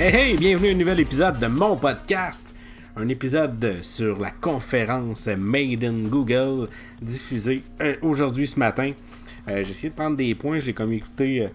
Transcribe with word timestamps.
Hey 0.00 0.14
hey, 0.14 0.36
bienvenue 0.36 0.68
à 0.68 0.72
un 0.74 0.76
nouvel 0.76 1.00
épisode 1.00 1.40
de 1.40 1.48
mon 1.48 1.74
podcast. 1.74 2.54
Un 2.94 3.08
épisode 3.08 3.78
sur 3.82 4.16
la 4.20 4.30
conférence 4.30 5.26
Made 5.26 5.82
in 5.82 6.06
Google 6.08 6.68
diffusée 7.02 7.64
euh, 7.80 7.96
aujourd'hui 8.00 8.46
ce 8.46 8.60
matin. 8.60 8.92
Euh, 9.48 9.64
j'ai 9.64 9.70
essayé 9.70 9.90
de 9.90 9.96
prendre 9.96 10.16
des 10.16 10.36
points, 10.36 10.60
je 10.60 10.66
l'ai 10.66 10.72
comme 10.72 10.92
écouté 10.92 11.48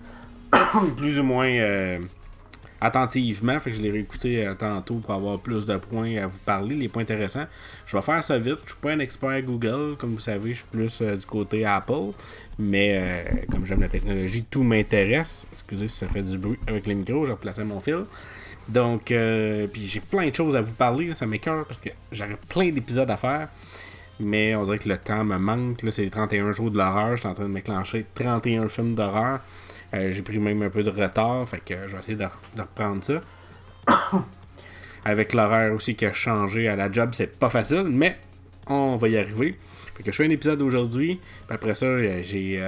euh, 0.54 0.58
plus 0.98 1.20
ou 1.20 1.24
moins 1.24 1.48
attentivement. 2.84 3.60
Fait 3.62 3.72
que 3.72 3.78
je 3.78 3.82
l'ai 3.82 3.90
réécouté 3.90 4.46
euh, 4.46 4.54
tantôt 4.54 4.96
pour 4.96 5.14
avoir 5.14 5.40
plus 5.40 5.66
de 5.66 5.78
points 5.78 6.18
à 6.18 6.28
vous 6.28 6.40
parler, 6.40 6.76
les 6.76 6.90
points 6.90 7.04
intéressants. 7.04 7.46
Je 7.86 7.96
vais 7.96 8.04
faire 8.04 8.24
ça 8.24 8.38
vite. 8.38 8.60
Je 8.66 8.72
suis 8.72 8.82
pas 8.82 8.92
un 8.92 9.00
expert 9.00 9.42
Google, 9.42 9.96
comme 9.98 10.14
vous 10.14 10.20
savez, 10.20 10.50
je 10.50 10.60
suis 10.60 10.68
plus 10.70 11.02
euh, 11.02 11.16
du 11.16 11.26
côté 11.26 11.66
Apple. 11.66 12.12
Mais 12.60 12.98
euh, 12.98 13.46
comme 13.50 13.66
j'aime 13.66 13.82
la 13.82 13.88
technologie, 13.88 14.44
tout 14.44 14.64
m'intéresse. 14.64 15.48
Excusez 15.52 15.88
si 15.88 15.98
ça 15.98 16.08
fait 16.08 16.24
du 16.24 16.38
bruit 16.38 16.60
avec 16.68 16.86
le 16.86 16.94
micro, 16.94 17.26
j'ai 17.26 17.32
replacé 17.32 17.64
mon 17.64 17.80
fil. 17.80 18.04
Donc, 18.68 19.08
puis 19.08 19.84
j'ai 19.84 20.00
plein 20.00 20.30
de 20.30 20.34
choses 20.34 20.56
à 20.56 20.62
vous 20.62 20.72
parler, 20.72 21.14
ça 21.14 21.26
m'écœure 21.26 21.66
parce 21.66 21.82
que 21.82 21.90
j'aurais 22.14 22.38
plein 22.48 22.72
d'épisodes 22.72 23.10
à 23.12 23.18
faire. 23.18 23.50
Mais 24.20 24.56
on 24.56 24.64
dirait 24.64 24.80
que 24.80 24.90
le 24.90 24.98
temps 24.98 25.24
me 25.24 25.38
manque. 25.38 25.82
Là, 25.82 25.92
c'est 25.92 26.04
les 26.04 26.10
31 26.10 26.52
jours 26.52 26.72
de 26.72 26.78
l'horreur. 26.78 27.12
Je 27.12 27.22
suis 27.22 27.28
en 27.28 27.34
train 27.34 27.46
de 27.46 27.50
m'éclencher 27.50 28.06
31 28.16 28.70
films 28.70 28.96
d'horreur. 28.96 29.40
Euh, 29.94 30.12
j'ai 30.12 30.22
pris 30.22 30.40
même 30.40 30.62
un 30.62 30.70
peu 30.70 30.84
de 30.84 30.90
retard, 30.90 31.48
fait 31.48 31.60
que 31.60 31.88
je 31.88 31.94
vais 31.94 32.00
essayer 32.00 32.18
de, 32.18 32.26
reprendre 32.58 33.04
ça. 33.04 33.22
Avec 35.06 35.34
l'horaire 35.34 35.74
aussi 35.74 35.96
qui 35.96 36.06
a 36.06 36.14
changé 36.14 36.68
à 36.68 36.76
la 36.76 36.92
job, 36.92 37.10
c'est 37.14 37.38
pas 37.38 37.50
facile, 37.50 37.86
mais 37.90 38.18
on 38.68 38.96
va 38.96 39.08
y 39.10 39.18
arriver. 39.18 39.60
Fait 39.96 40.02
que 40.02 40.12
je 40.12 40.16
fais 40.16 40.26
un 40.26 40.32
épisode 40.32 40.62
aujourd'hui, 40.64 41.20
après 41.50 41.76
ça, 41.76 42.02
j'ai, 42.24 42.60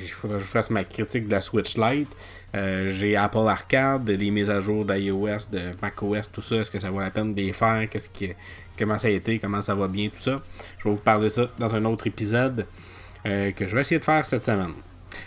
il 0.00 0.08
faudra 0.08 0.36
que 0.36 0.44
je 0.44 0.48
fasse 0.48 0.68
ma 0.68 0.84
critique 0.84 1.26
de 1.26 1.32
la 1.32 1.40
Switch 1.40 1.78
Lite. 1.78 2.14
J'ai 2.54 3.16
Apple 3.16 3.46
Arcade, 3.48 4.08
les 4.08 4.30
mises 4.30 4.50
à 4.50 4.60
jour 4.60 4.84
d'iOS, 4.84 5.50
de 5.52 5.60
macOS, 5.82 6.32
tout 6.32 6.42
ça. 6.42 6.56
Est-ce 6.56 6.70
que 6.70 6.80
ça 6.80 6.90
vaut 6.90 7.00
la 7.00 7.10
peine 7.10 7.34
de 7.34 7.40
les 7.40 7.52
faire? 7.52 7.88
Qu'est-ce 7.90 8.08
Comment 8.78 8.98
ça 8.98 9.08
a 9.08 9.10
été? 9.10 9.38
Comment 9.38 9.62
ça 9.62 9.74
va 9.74 9.88
bien? 9.88 10.08
Tout 10.08 10.20
ça. 10.20 10.40
Je 10.78 10.84
vais 10.84 10.94
vous 10.94 11.00
parler 11.00 11.24
de 11.24 11.28
ça 11.30 11.50
dans 11.58 11.74
un 11.74 11.84
autre 11.84 12.06
épisode 12.06 12.66
que 13.24 13.66
je 13.66 13.74
vais 13.74 13.80
essayer 13.82 13.98
de 13.98 14.04
faire 14.04 14.24
cette 14.24 14.44
semaine. 14.44 14.72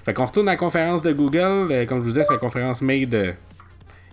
Fait 0.05 0.13
qu'on 0.13 0.25
retourne 0.25 0.47
à 0.47 0.51
la 0.51 0.57
conférence 0.57 1.01
de 1.01 1.11
Google. 1.11 1.71
Euh, 1.71 1.85
comme 1.85 1.99
je 1.99 2.03
vous 2.03 2.09
disais, 2.09 2.23
c'est 2.23 2.33
la 2.33 2.39
conférence 2.39 2.81
Made 2.81 3.13
euh, 3.13 3.33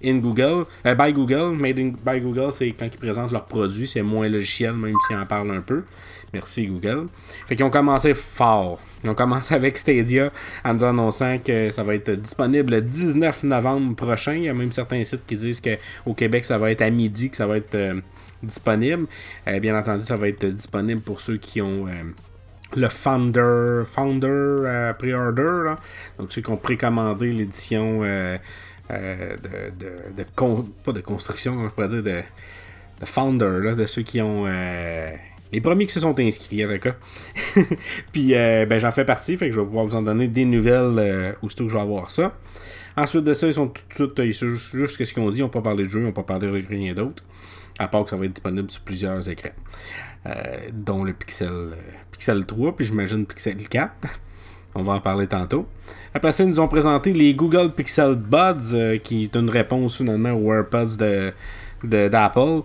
in 0.04 0.16
Google. 0.16 0.66
Euh, 0.86 0.94
by 0.94 1.12
Google. 1.12 1.56
Made 1.56 1.78
in, 1.78 1.92
by 2.04 2.20
Google, 2.20 2.52
c'est 2.52 2.70
quand 2.72 2.86
ils 2.86 2.98
présentent 2.98 3.32
leurs 3.32 3.46
produits. 3.46 3.88
C'est 3.88 4.02
moins 4.02 4.28
logiciel, 4.28 4.74
même 4.74 4.94
s'ils 5.06 5.16
en 5.16 5.26
parlent 5.26 5.50
un 5.50 5.60
peu. 5.60 5.84
Merci 6.32 6.66
Google. 6.66 7.08
Fait 7.46 7.56
qu'ils 7.56 7.64
ont 7.64 7.70
commencé 7.70 8.14
fort. 8.14 8.80
Ils 9.04 9.10
ont 9.10 9.14
commencé 9.14 9.54
avec 9.54 9.78
Stadia 9.78 10.32
en 10.64 10.74
nous 10.74 10.84
annonçant 10.84 11.38
que 11.38 11.70
ça 11.70 11.84
va 11.84 11.94
être 11.94 12.10
disponible 12.12 12.72
le 12.72 12.80
19 12.82 13.44
novembre 13.44 13.94
prochain. 13.94 14.34
Il 14.34 14.44
y 14.44 14.48
a 14.48 14.54
même 14.54 14.72
certains 14.72 15.04
sites 15.04 15.26
qui 15.26 15.36
disent 15.36 15.60
qu'au 15.60 16.14
Québec, 16.14 16.44
ça 16.44 16.58
va 16.58 16.70
être 16.70 16.82
à 16.82 16.90
midi 16.90 17.30
que 17.30 17.36
ça 17.36 17.46
va 17.46 17.58
être 17.58 17.76
disponible. 18.42 19.06
bien 19.60 19.78
entendu, 19.78 20.04
ça 20.04 20.16
va 20.16 20.28
être 20.28 20.46
disponible 20.46 21.00
pour 21.00 21.20
ceux 21.20 21.36
qui 21.36 21.62
ont 21.62 21.86
le 22.76 22.88
Founder, 22.88 23.84
Founder 23.86 24.26
euh, 24.28 24.92
Pre-Order, 24.92 25.74
donc 26.18 26.32
ceux 26.32 26.42
qui 26.42 26.50
ont 26.50 26.56
précommandé 26.56 27.32
l'édition 27.32 28.02
euh, 28.02 28.36
euh, 28.90 29.36
de, 29.78 30.14
de, 30.14 30.24
pas 30.84 30.92
de 30.92 31.00
construction, 31.00 31.64
je 31.64 31.68
pourrais 31.68 31.88
dire 31.88 32.02
de, 32.02 32.22
de 33.00 33.06
Founder, 33.06 33.60
là, 33.62 33.74
de 33.74 33.86
ceux 33.86 34.02
qui 34.02 34.20
ont 34.20 34.46
les 35.52 35.60
premiers 35.60 35.86
qui 35.86 35.92
se 35.92 36.00
sont 36.00 36.18
inscrits, 36.18 36.64
tout 36.64 36.78
cas. 36.78 36.96
Puis 38.12 38.30
ben, 38.32 38.78
j'en 38.78 38.90
fais 38.90 39.04
partie, 39.04 39.36
fait 39.36 39.48
que 39.48 39.54
je 39.54 39.60
vais 39.60 39.66
pouvoir 39.66 39.86
vous 39.86 39.94
en 39.94 40.02
donner 40.02 40.28
des 40.28 40.44
nouvelles 40.44 41.36
aussitôt 41.42 41.64
que 41.64 41.70
je 41.70 41.76
vais 41.76 41.82
avoir 41.82 42.10
ça. 42.10 42.34
Ensuite 42.96 43.24
de 43.24 43.32
ça, 43.32 43.46
ils 43.46 43.54
sont 43.54 43.68
tout 43.68 43.82
de 43.88 43.94
suite, 43.94 44.12
ils 44.18 44.34
sont 44.34 44.48
juste, 44.48 45.04
ce 45.04 45.12
qu'ils 45.12 45.22
ont 45.22 45.30
dit, 45.30 45.38
ils 45.38 45.42
n'ont 45.42 45.48
pas 45.48 45.74
de 45.74 45.84
jeu, 45.84 46.00
ils 46.00 46.04
n'ont 46.04 46.12
pas 46.12 46.38
de 46.38 46.48
rien 46.48 46.94
d'autre. 46.94 47.22
À 47.78 47.86
part 47.86 48.02
que 48.02 48.10
ça 48.10 48.16
va 48.16 48.24
être 48.24 48.32
disponible 48.32 48.68
sur 48.68 48.82
plusieurs 48.82 49.28
écrans. 49.28 49.52
Euh, 50.26 50.68
dont 50.72 51.04
le 51.04 51.12
Pixel, 51.12 51.48
euh, 51.48 51.76
Pixel 52.10 52.44
3, 52.44 52.74
puis 52.74 52.84
j'imagine 52.84 53.24
Pixel 53.24 53.68
4. 53.68 53.92
On 54.74 54.82
va 54.82 54.94
en 54.94 55.00
parler 55.00 55.28
tantôt. 55.28 55.68
Après 56.12 56.32
ça, 56.32 56.42
ils 56.42 56.48
nous 56.48 56.58
ont 56.58 56.66
présenté 56.66 57.12
les 57.12 57.34
Google 57.34 57.72
Pixel 57.72 58.16
Buds, 58.16 58.74
euh, 58.74 58.98
qui 58.98 59.24
est 59.24 59.36
une 59.36 59.48
réponse 59.48 59.96
finalement 59.96 60.32
aux 60.32 60.52
AirPods 60.52 60.96
de, 60.98 61.32
d'Apple. 61.84 62.62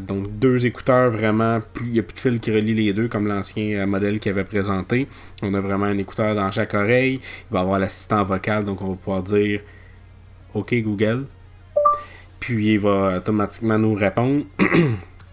donc 0.00 0.38
deux 0.38 0.66
écouteurs 0.66 1.10
vraiment, 1.10 1.60
il 1.82 1.90
n'y 1.90 1.98
a 1.98 2.02
plus 2.02 2.14
de 2.14 2.20
fil 2.20 2.40
qui 2.40 2.50
relie 2.50 2.74
les 2.74 2.92
deux 2.92 3.08
comme 3.08 3.26
l'ancien 3.26 3.84
modèle 3.86 4.18
qui 4.20 4.28
avait 4.28 4.44
présenté. 4.44 5.08
On 5.42 5.52
a 5.54 5.60
vraiment 5.60 5.86
un 5.86 5.98
écouteur 5.98 6.34
dans 6.34 6.50
chaque 6.50 6.74
oreille. 6.74 7.20
Il 7.50 7.54
va 7.54 7.60
avoir 7.60 7.78
l'assistant 7.78 8.24
vocal, 8.24 8.64
donc 8.64 8.82
on 8.82 8.90
va 8.90 8.94
pouvoir 8.96 9.22
dire 9.22 9.60
OK 10.54 10.74
Google. 10.74 11.26
Puis 12.40 12.72
il 12.74 12.78
va 12.78 13.18
automatiquement 13.18 13.78
nous 13.78 13.94
répondre. 13.94 14.44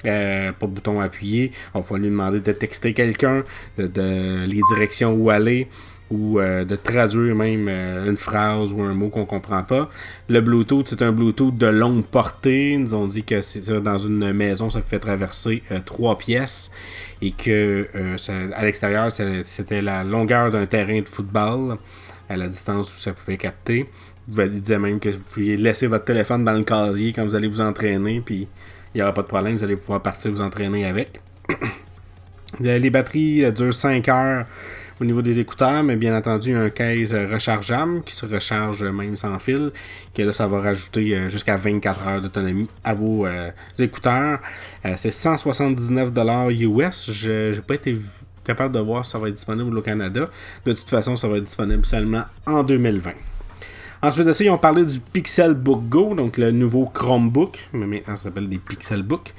Euh, 0.05 0.51
pas 0.51 0.67
de 0.67 0.71
bouton 0.71 0.99
appuyé. 0.99 1.51
On 1.73 1.81
va 1.81 1.97
lui 1.97 2.07
demander 2.07 2.39
de 2.39 2.51
texter 2.51 2.93
quelqu'un, 2.93 3.43
de, 3.79 4.45
les 4.45 4.61
directions 4.69 5.11
où 5.11 5.31
aller, 5.31 5.67
ou 6.09 6.39
euh, 6.39 6.63
de 6.63 6.75
traduire 6.75 7.35
même 7.35 7.67
euh, 7.69 8.09
une 8.09 8.17
phrase 8.17 8.71
ou 8.71 8.81
un 8.81 8.93
mot 8.93 9.09
qu'on 9.09 9.25
comprend 9.25 9.63
pas. 9.63 9.89
Le 10.29 10.41
Bluetooth, 10.41 10.87
c'est 10.87 11.01
un 11.01 11.11
Bluetooth 11.11 11.57
de 11.57 11.67
longue 11.67 12.05
portée. 12.05 12.73
Ils 12.73 12.81
nous 12.81 12.93
ont 12.93 13.07
dit 13.07 13.23
que 13.23 13.41
c'est 13.41 13.69
dans 13.81 13.97
une 13.97 14.31
maison, 14.33 14.69
ça 14.69 14.81
fait 14.81 14.99
traverser 14.99 15.63
trois 15.85 16.17
pièces 16.17 16.71
et 17.21 17.31
que 17.31 17.87
à 18.53 18.63
l'extérieur, 18.63 19.11
c'était 19.11 19.81
la 19.81 20.03
longueur 20.03 20.51
d'un 20.51 20.65
terrain 20.65 21.01
de 21.01 21.07
football 21.07 21.77
à 22.29 22.37
la 22.37 22.47
distance 22.47 22.93
où 22.93 22.97
ça 22.97 23.13
pouvait 23.13 23.37
capter. 23.37 23.89
Vous 24.27 24.43
disait 24.43 24.79
même 24.79 24.99
que 24.99 25.09
vous 25.09 25.19
pouviez 25.19 25.55
laisser 25.55 25.87
votre 25.87 26.05
téléphone 26.05 26.43
dans 26.43 26.53
le 26.53 26.63
casier 26.63 27.13
quand 27.13 27.23
vous 27.23 27.35
allez 27.35 27.47
vous 27.47 27.61
entraîner, 27.61 28.21
puis 28.21 28.47
il 28.93 28.97
n'y 28.97 29.01
aura 29.01 29.13
pas 29.13 29.21
de 29.21 29.27
problème, 29.27 29.55
vous 29.55 29.63
allez 29.63 29.77
pouvoir 29.77 30.01
partir 30.01 30.31
vous 30.31 30.41
entraîner 30.41 30.85
avec. 30.85 31.21
Les 32.59 32.89
batteries 32.89 33.51
durent 33.53 33.73
5 33.73 34.07
heures 34.09 34.45
au 34.99 35.05
niveau 35.05 35.21
des 35.21 35.39
écouteurs, 35.39 35.83
mais 35.83 35.95
bien 35.95 36.15
entendu, 36.17 36.55
un 36.55 36.69
case 36.69 37.13
rechargeable 37.13 38.01
qui 38.03 38.15
se 38.15 38.25
recharge 38.25 38.83
même 38.83 39.15
sans 39.17 39.37
fil, 39.39 39.71
que 40.13 40.21
là, 40.23 40.33
ça 40.33 40.47
va 40.47 40.61
rajouter 40.61 41.15
euh, 41.15 41.29
jusqu'à 41.29 41.55
24 41.55 42.07
heures 42.07 42.21
d'autonomie 42.21 42.69
à 42.83 42.93
vos 42.93 43.25
euh, 43.25 43.51
écouteurs. 43.79 44.39
Euh, 44.85 44.93
c'est 44.97 45.09
179$ 45.09 46.51
US. 46.61 47.11
Je 47.11 47.55
n'ai 47.55 47.61
pas 47.61 47.75
été 47.75 47.97
capable 48.43 48.73
de 48.73 48.79
voir 48.79 49.05
si 49.05 49.11
ça 49.11 49.19
va 49.19 49.27
être 49.27 49.35
disponible 49.35 49.77
au 49.77 49.81
Canada. 49.81 50.29
De 50.65 50.73
toute 50.73 50.89
façon, 50.89 51.17
ça 51.17 51.27
va 51.27 51.37
être 51.37 51.43
disponible 51.43 51.85
seulement 51.85 52.23
en 52.45 52.63
2020. 52.63 53.11
Ensuite 53.99 54.27
de 54.27 54.33
ça, 54.33 54.43
ils 54.43 54.49
ont 54.51 54.59
parlé 54.59 54.85
du 54.85 54.99
Pixelbook 54.99 55.89
Go, 55.89 56.13
donc 56.13 56.37
le 56.37 56.51
nouveau 56.51 56.85
Chromebook, 56.85 57.57
mais 57.73 57.87
maintenant 57.87 58.15
ça 58.15 58.25
s'appelle 58.25 58.47
des 58.47 58.59
Pixelbook. 58.59 59.33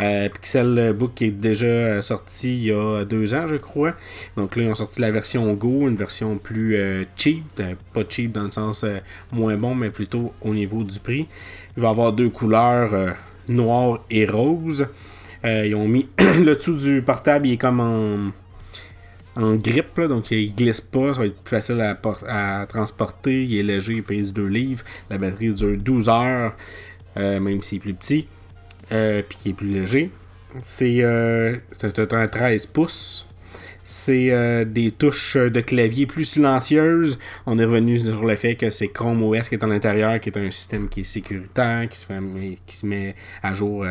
Euh, 0.00 0.28
Pixelbook 0.28 1.14
qui 1.14 1.26
est 1.26 1.30
déjà 1.30 1.66
euh, 1.66 2.02
sorti 2.02 2.56
il 2.56 2.64
y 2.64 2.72
a 2.72 3.04
deux 3.04 3.34
ans, 3.34 3.46
je 3.46 3.54
crois. 3.54 3.94
Donc 4.36 4.56
là, 4.56 4.64
ils 4.64 4.68
ont 4.68 4.74
sorti 4.74 5.00
la 5.00 5.12
version 5.12 5.52
Go, 5.54 5.86
une 5.86 5.94
version 5.94 6.38
plus 6.38 6.74
euh, 6.74 7.04
cheap, 7.14 7.62
pas 7.92 8.02
cheap 8.08 8.32
dans 8.32 8.42
le 8.42 8.50
sens 8.50 8.84
moins 9.30 9.56
bon, 9.56 9.76
mais 9.76 9.90
plutôt 9.90 10.32
au 10.40 10.54
niveau 10.54 10.82
du 10.82 10.98
prix. 10.98 11.28
Il 11.76 11.82
va 11.82 11.90
avoir 11.90 12.12
deux 12.12 12.30
couleurs, 12.30 13.14
noir 13.48 14.00
et 14.10 14.26
rose. 14.26 14.88
ils 15.44 15.74
ont 15.76 15.86
mis 15.86 16.08
le 16.18 16.56
dessous 16.56 16.74
du 16.74 17.00
portable, 17.00 17.46
il 17.46 17.52
est 17.52 17.58
comme 17.58 17.78
en 17.78 18.32
en 19.36 19.56
grippe, 19.56 20.00
donc 20.00 20.30
il 20.30 20.54
glisse 20.54 20.80
pas, 20.80 21.14
ça 21.14 21.20
va 21.20 21.26
être 21.26 21.42
plus 21.42 21.56
facile 21.56 21.80
à, 21.80 22.66
transporter, 22.66 23.44
il 23.44 23.58
est 23.58 23.62
léger, 23.62 23.94
il 23.94 24.02
pèse 24.02 24.32
2 24.32 24.46
livres, 24.46 24.84
la 25.08 25.18
batterie 25.18 25.52
dure 25.52 25.76
12 25.76 26.08
heures, 26.08 26.56
euh, 27.16 27.40
même 27.40 27.62
s'il 27.62 27.78
est 27.78 27.80
plus 27.80 27.94
petit, 27.94 28.28
euh, 28.92 29.22
puis 29.28 29.38
qu'il 29.38 29.50
est 29.52 29.54
plus 29.54 29.68
léger. 29.68 30.10
C'est 30.62 30.96
euh, 31.00 31.56
un 31.82 32.26
13 32.26 32.66
pouces. 32.66 33.26
C'est 33.82 34.64
des 34.66 34.92
touches 34.92 35.36
de 35.36 35.60
clavier 35.60 36.06
plus 36.06 36.24
silencieuses. 36.24 37.18
On 37.44 37.58
est 37.58 37.64
revenu 37.64 37.98
sur 37.98 38.24
le 38.24 38.36
fait 38.36 38.54
que 38.54 38.70
c'est 38.70 38.86
Chrome 38.86 39.20
OS 39.24 39.48
qui 39.48 39.56
est 39.56 39.64
à 39.64 39.66
l'intérieur, 39.66 40.20
qui 40.20 40.28
est 40.28 40.38
un 40.38 40.50
système 40.52 40.88
qui 40.88 41.00
est 41.00 41.04
sécuritaire, 41.04 41.88
qui 41.88 41.98
se, 41.98 42.06
qui 42.66 42.76
se 42.76 42.86
met 42.86 43.16
à 43.42 43.52
jour 43.52 43.84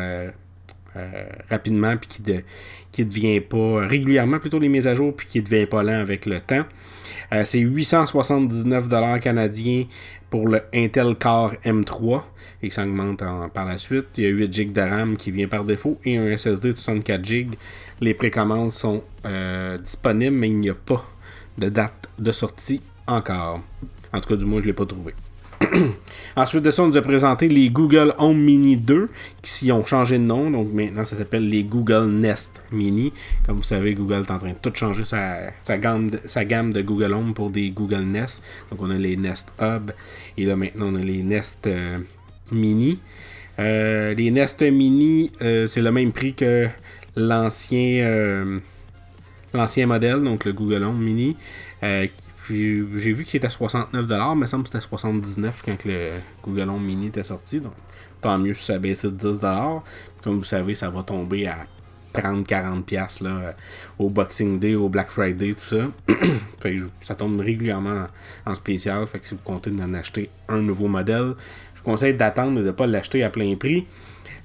euh, 0.96 1.24
rapidement, 1.48 1.96
puis 1.96 2.08
qui, 2.08 2.22
qui 2.92 3.04
devient 3.04 3.40
pas 3.40 3.86
régulièrement 3.86 4.38
plutôt 4.38 4.58
les 4.58 4.68
mises 4.68 4.86
à 4.86 4.94
jour, 4.94 5.14
puis 5.14 5.26
qui 5.26 5.42
devient 5.42 5.66
pas 5.66 5.82
lent 5.82 6.00
avec 6.00 6.26
le 6.26 6.40
temps. 6.40 6.64
Euh, 7.32 7.44
c'est 7.44 7.60
879$ 7.60 9.20
canadiens 9.20 9.84
pour 10.30 10.48
le 10.48 10.62
Intel 10.74 11.16
Core 11.16 11.54
M3 11.64 12.22
et 12.62 12.68
qui 12.68 12.74
s'augmente 12.74 13.22
par 13.52 13.66
la 13.66 13.78
suite. 13.78 14.06
Il 14.16 14.24
y 14.24 14.26
a 14.26 14.30
8 14.30 14.52
GB 14.52 14.72
de 14.72 14.80
RAM 14.80 15.16
qui 15.16 15.30
vient 15.30 15.48
par 15.48 15.64
défaut 15.64 15.98
et 16.04 16.16
un 16.16 16.36
SSD 16.36 16.72
de 16.72 16.76
64 16.76 17.24
GB. 17.24 17.58
Les 18.00 18.14
précommandes 18.14 18.72
sont 18.72 19.02
euh, 19.26 19.78
disponibles, 19.78 20.36
mais 20.36 20.48
il 20.48 20.58
n'y 20.58 20.70
a 20.70 20.74
pas 20.74 21.04
de 21.58 21.68
date 21.68 22.08
de 22.18 22.32
sortie 22.32 22.80
encore. 23.06 23.60
En 24.12 24.20
tout 24.20 24.28
cas, 24.28 24.36
du 24.36 24.44
moins, 24.44 24.58
je 24.58 24.64
ne 24.64 24.68
l'ai 24.68 24.72
pas 24.72 24.86
trouvé. 24.86 25.14
Ensuite 26.36 26.62
de 26.62 26.70
ça, 26.70 26.82
on 26.82 26.88
nous 26.88 26.96
a 26.96 27.02
présenté 27.02 27.48
les 27.48 27.68
Google 27.68 28.14
Home 28.18 28.40
Mini 28.40 28.76
2 28.76 29.10
qui 29.42 29.70
ont 29.72 29.84
changé 29.84 30.16
de 30.18 30.22
nom. 30.22 30.50
Donc 30.50 30.72
maintenant, 30.72 31.04
ça 31.04 31.16
s'appelle 31.16 31.48
les 31.48 31.64
Google 31.64 32.08
Nest 32.10 32.62
Mini. 32.72 33.12
Comme 33.44 33.56
vous 33.56 33.62
savez, 33.62 33.94
Google 33.94 34.22
est 34.26 34.30
en 34.30 34.38
train 34.38 34.52
de 34.52 34.58
tout 34.60 34.72
changer 34.74 35.04
sa, 35.04 35.50
gamme, 35.78 36.10
de, 36.10 36.82
Google 36.82 37.12
Home 37.12 37.34
pour 37.34 37.50
des 37.50 37.70
Google 37.70 38.04
Nest. 38.04 38.42
Donc 38.70 38.80
on 38.80 38.90
a 38.90 38.94
les 38.94 39.16
Nest 39.16 39.52
Hub 39.60 39.90
et 40.38 40.44
là 40.46 40.56
maintenant 40.56 40.86
on 40.92 40.96
a 40.96 41.00
les 41.00 41.22
Nest. 41.22 41.66
Euh, 41.66 41.98
Mini. 42.52 42.98
les 43.58 44.30
Nest 44.32 44.62
Mini, 44.62 45.30
c'est 45.40 45.82
le 45.82 45.92
même 45.92 46.10
prix 46.10 46.34
que 46.34 46.66
l'ancien 47.14 48.04
modèle, 49.86 50.24
donc 50.24 50.44
le 50.44 50.52
Google 50.52 50.82
Home 50.82 51.00
Mini. 51.00 51.36
J'ai 52.50 53.12
vu 53.12 53.24
qu'il 53.24 53.38
était 53.38 53.46
à 53.46 53.50
69$, 53.50 53.92
mais 53.92 54.00
il 54.00 54.36
me 54.36 54.46
semble 54.46 54.64
que 54.64 54.70
c'était 54.70 54.84
à 54.84 54.96
79$ 54.96 55.52
quand 55.64 55.84
le 55.84 56.10
Google 56.42 56.68
Home 56.68 56.84
Mini 56.84 57.06
était 57.06 57.24
sorti. 57.24 57.60
Donc 57.60 57.72
tant 58.20 58.38
mieux 58.38 58.54
si 58.54 58.64
ça 58.64 58.78
baissé 58.78 59.10
de 59.10 59.16
10$. 59.16 59.82
Comme 60.22 60.38
vous 60.38 60.44
savez, 60.44 60.74
ça 60.74 60.90
va 60.90 61.02
tomber 61.02 61.46
à 61.46 61.66
30-40$ 62.14 63.22
là, 63.24 63.54
au 63.98 64.08
Boxing 64.08 64.58
Day, 64.58 64.74
au 64.74 64.88
Black 64.88 65.10
Friday, 65.10 65.54
tout 65.54 65.76
ça. 65.76 65.88
ça 67.00 67.14
tombe 67.14 67.40
régulièrement 67.40 68.06
en 68.46 68.54
spécial. 68.54 69.06
Fait 69.06 69.18
que 69.18 69.26
si 69.26 69.34
vous 69.34 69.40
comptez 69.42 69.70
d'en 69.70 69.94
acheter 69.94 70.30
un 70.48 70.60
nouveau 70.60 70.88
modèle, 70.88 71.34
je 71.74 71.80
vous 71.80 71.84
conseille 71.84 72.14
d'attendre 72.14 72.58
et 72.58 72.62
de 72.62 72.66
ne 72.66 72.72
pas 72.72 72.86
l'acheter 72.86 73.22
à 73.22 73.30
plein 73.30 73.54
prix. 73.56 73.86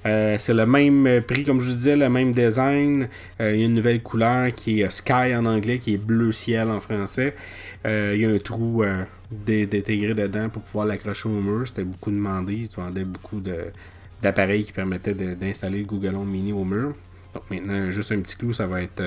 Euh, 0.06 0.36
c'est 0.38 0.54
le 0.54 0.66
même 0.66 1.22
prix, 1.26 1.44
comme 1.44 1.60
je 1.60 1.68
vous 1.68 1.74
disais, 1.74 1.96
le 1.96 2.08
même 2.08 2.32
design. 2.32 3.08
Euh, 3.40 3.54
il 3.54 3.60
y 3.60 3.62
a 3.62 3.66
une 3.66 3.74
nouvelle 3.74 4.02
couleur 4.02 4.52
qui 4.54 4.80
est 4.80 4.90
Sky 4.90 5.34
en 5.34 5.46
anglais, 5.46 5.78
qui 5.78 5.94
est 5.94 5.98
bleu 5.98 6.30
ciel 6.32 6.70
en 6.70 6.80
français. 6.80 7.34
Euh, 7.86 8.12
il 8.14 8.22
y 8.22 8.24
a 8.24 8.30
un 8.30 8.38
trou 8.38 8.84
d'intégré 9.30 10.14
dedans 10.14 10.48
pour 10.48 10.62
pouvoir 10.62 10.86
l'accrocher 10.86 11.28
au 11.28 11.40
mur. 11.40 11.66
C'était 11.66 11.84
beaucoup 11.84 12.10
demandé. 12.10 12.54
Ils 12.54 12.68
vendaient 12.76 13.04
beaucoup 13.04 13.40
d'appareils 14.22 14.64
qui 14.64 14.72
permettaient 14.72 15.14
d'installer 15.14 15.80
le 15.80 15.86
Google 15.86 16.14
Home 16.14 16.30
Mini 16.30 16.52
au 16.52 16.64
mur. 16.64 16.94
Donc 17.36 17.50
maintenant, 17.50 17.90
juste 17.90 18.12
un 18.12 18.20
petit 18.20 18.34
clou, 18.34 18.54
ça 18.54 18.66
va 18.66 18.80
être 18.80 19.02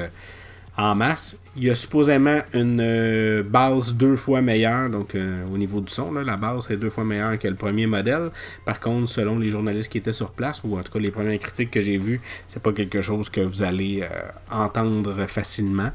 en 0.77 0.95
masse. 0.95 1.37
Il 1.57 1.63
y 1.63 1.69
a 1.69 1.75
supposément 1.75 2.39
une 2.53 2.79
euh, 2.79 3.43
base 3.43 3.95
deux 3.95 4.15
fois 4.15 4.41
meilleure, 4.41 4.89
donc 4.89 5.15
euh, 5.15 5.43
au 5.51 5.57
niveau 5.57 5.81
du 5.81 5.91
son, 5.91 6.13
la 6.13 6.37
base 6.37 6.69
est 6.71 6.77
deux 6.77 6.89
fois 6.89 7.03
meilleure 7.03 7.37
que 7.39 7.47
le 7.47 7.55
premier 7.55 7.87
modèle. 7.87 8.29
Par 8.65 8.79
contre, 8.79 9.09
selon 9.09 9.39
les 9.39 9.49
journalistes 9.49 9.91
qui 9.91 9.97
étaient 9.97 10.13
sur 10.13 10.31
place, 10.31 10.61
ou 10.63 10.77
en 10.77 10.83
tout 10.83 10.91
cas 10.91 10.99
les 10.99 11.11
premières 11.11 11.39
critiques 11.39 11.71
que 11.71 11.81
j'ai 11.81 11.97
vues, 11.97 12.21
c'est 12.47 12.61
pas 12.61 12.71
quelque 12.71 13.01
chose 13.01 13.29
que 13.29 13.41
vous 13.41 13.63
allez 13.63 14.03
euh, 14.03 14.07
entendre 14.51 15.25
facilement. 15.27 15.91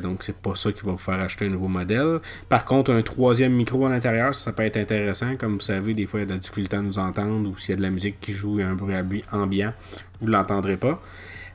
Donc 0.00 0.22
c'est 0.22 0.36
pas 0.36 0.54
ça 0.54 0.72
qui 0.72 0.84
va 0.84 0.92
vous 0.92 0.98
faire 0.98 1.20
acheter 1.20 1.46
un 1.46 1.50
nouveau 1.50 1.68
modèle. 1.68 2.20
Par 2.48 2.64
contre, 2.64 2.92
un 2.92 3.02
troisième 3.02 3.52
micro 3.52 3.84
à 3.86 3.88
l'intérieur, 3.88 4.34
ça, 4.34 4.52
peut 4.52 4.62
être 4.62 4.76
intéressant. 4.76 5.36
Comme 5.36 5.54
vous 5.54 5.60
savez, 5.60 5.94
des 5.94 6.06
fois 6.06 6.20
il 6.20 6.22
y 6.22 6.24
a 6.24 6.26
de 6.26 6.32
la 6.32 6.38
difficulté 6.38 6.76
à 6.76 6.80
nous 6.80 6.98
entendre 6.98 7.48
ou 7.48 7.56
s'il 7.58 7.70
y 7.70 7.72
a 7.74 7.76
de 7.76 7.82
la 7.82 7.90
musique 7.90 8.20
qui 8.20 8.32
joue 8.32 8.60
et 8.60 8.62
un 8.62 8.74
bruit 8.74 9.24
ambiant, 9.32 9.72
vous 10.20 10.26
ne 10.26 10.32
l'entendrez 10.32 10.76
pas. 10.76 11.02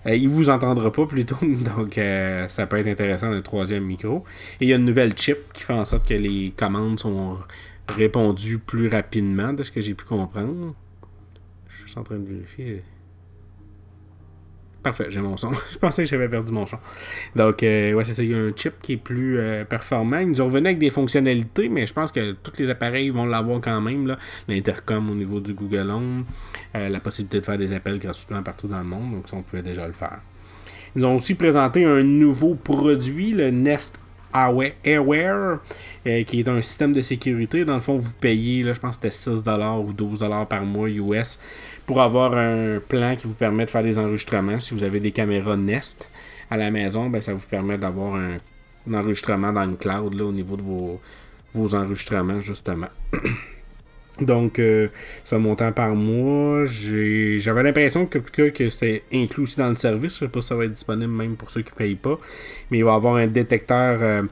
Euh, 0.07 0.15
il 0.15 0.29
vous 0.29 0.50
entendra 0.50 0.91
pas 0.91 1.06
plutôt, 1.06 1.38
donc 1.41 1.97
euh, 1.97 2.47
ça 2.50 2.65
peut 2.65 2.77
être 2.77 2.88
intéressant 2.88 3.29
le 3.29 3.41
troisième 3.41 3.85
micro. 3.85 4.25
Et 4.59 4.65
il 4.65 4.69
y 4.69 4.73
a 4.73 4.77
une 4.77 4.85
nouvelle 4.85 5.15
chip 5.15 5.38
qui 5.53 5.63
fait 5.63 5.73
en 5.73 5.85
sorte 5.85 6.07
que 6.07 6.13
les 6.13 6.53
commandes 6.56 7.00
sont 7.00 7.38
répondues 7.88 8.57
plus 8.57 8.88
rapidement, 8.88 9.53
de 9.53 9.63
ce 9.63 9.71
que 9.71 9.81
j'ai 9.81 9.94
pu 9.94 10.06
comprendre. 10.06 10.73
Je 11.69 11.89
suis 11.89 12.00
en 12.00 12.03
train 12.03 12.18
de 12.18 12.27
vérifier. 12.27 12.83
Parfait, 14.83 15.07
j'ai 15.10 15.22
mon 15.22 15.38
son. 15.38 15.51
je 15.72 15.78
pensais 15.78 16.04
que 16.04 16.10
j'avais 16.10 16.28
perdu 16.28 16.51
mon 16.51 16.66
son. 16.66 16.78
Donc, 17.36 17.62
euh, 17.62 17.94
ouais, 17.94 18.04
c'est 18.04 18.13
ça. 18.13 18.24
Il 18.24 18.31
y 18.31 18.33
a 18.33 18.38
un 18.38 18.51
chip 18.56 18.74
qui 18.81 18.94
est 18.94 18.98
plus 18.98 19.38
euh, 19.38 19.63
performant. 19.63 20.19
Ils 20.19 20.31
nous 20.31 20.45
revenu 20.45 20.68
avec 20.68 20.80
des 20.80 20.89
fonctionnalités, 20.89 21.69
mais 21.69 21.86
je 21.86 21.94
pense 21.94 22.12
que 22.12 22.31
tous 22.31 22.54
les 22.57 22.69
appareils 22.69 23.10
vont 23.12 23.25
l'avoir 23.25 23.62
quand 23.62 23.80
même. 23.80 24.16
L'intercom 24.48 25.10
au 25.10 25.13
niveau 25.13 25.39
du 25.39 25.54
Google 25.54 25.92
Home, 25.92 26.24
euh, 26.75 26.89
la 26.89 27.00
possibilité 27.00 27.42
de 27.42 27.45
faire 27.45 27.57
des 27.57 27.74
appels 27.74 28.00
gratuitement 28.00 28.42
partout 28.42 28.68
dans 28.68 28.80
le 28.80 28.86
monde. 28.86 29.12
Donc, 29.12 29.30
ça, 29.30 29.36
on 29.38 29.44
pouvait 29.44 29.62
déjà 29.62 29.86
le 29.86 29.94
faire. 29.94 30.19
Ils 30.95 31.06
ont 31.06 31.16
aussi 31.16 31.36
présenté 31.36 31.86
un 31.86 32.01
nouveau 32.01 32.56
produit, 32.56 33.33
le 33.33 33.51
Nest 33.51 34.00
Airware, 34.33 35.60
qui 36.04 36.39
est 36.39 36.48
un 36.48 36.62
système 36.62 36.94
de 36.94 37.01
sécurité. 37.01 37.66
Dans 37.66 37.75
le 37.75 37.81
fond, 37.81 37.98
vous 37.98 38.12
payez, 38.19 38.63
là, 38.63 38.74
je 38.74 38.80
pense 38.80 38.98
que 38.98 39.10
c'était 39.10 39.31
6$ 39.31 39.86
ou 39.86 39.94
12$ 39.94 40.48
par 40.48 40.66
mois 40.66 40.89
US 40.89 41.38
pour 41.92 42.00
avoir 42.00 42.38
un 42.38 42.80
plan 42.80 43.18
qui 43.18 43.28
vous 43.28 43.34
permet 43.34 43.66
de 43.66 43.70
faire 43.70 43.84
des 43.84 43.98
enregistrements. 43.98 44.62
Si 44.62 44.74
vous 44.74 44.82
avez 44.84 45.02
des 45.02 45.12
caméras 45.12 45.58
Nest 45.58 46.08
à 46.50 46.56
la 46.56 46.72
maison, 46.72 47.10
ben, 47.10 47.22
ça 47.22 47.34
vous 47.34 47.46
permet 47.46 47.78
d'avoir 47.78 48.16
un, 48.16 48.38
enregistrement 48.94 49.52
dans 49.52 49.66
le 49.66 49.76
cloud 49.76 50.14
là, 50.14 50.24
au 50.24 50.32
niveau 50.32 50.56
de 50.56 50.62
vos, 50.62 51.02
vos 51.54 51.76
enregistrements, 51.76 52.40
justement. 52.40 52.88
Donc, 54.22 54.58
euh, 54.60 54.88
ce 55.26 55.36
montant 55.36 55.74
par 55.74 55.94
mois, 55.94 56.64
j'avais 56.64 57.62
l'impression 57.62 58.06
que, 58.06 58.20
que, 58.20 58.48
que 58.48 58.70
c'est 58.70 59.04
inclus 59.12 59.44
aussi 59.44 59.58
dans 59.58 59.70
le 59.70 59.76
service. 59.76 60.18
Je 60.18 60.24
ne 60.24 60.30
sais 60.30 60.32
pas 60.32 60.42
si 60.42 60.48
ça 60.48 60.56
va 60.56 60.64
être 60.64 60.72
disponible 60.72 61.12
même 61.12 61.36
pour 61.36 61.52
ceux 61.52 61.62
qui 61.62 61.74
ne 61.74 61.78
payent 61.78 61.96
pas. 61.96 62.18
Mais 62.70 62.78
il 62.78 62.86
va 62.86 62.94
y 62.94 62.96
avoir 62.96 63.18
un 63.18 63.28
détecteur 63.28 64.00
euh, 64.02 64.24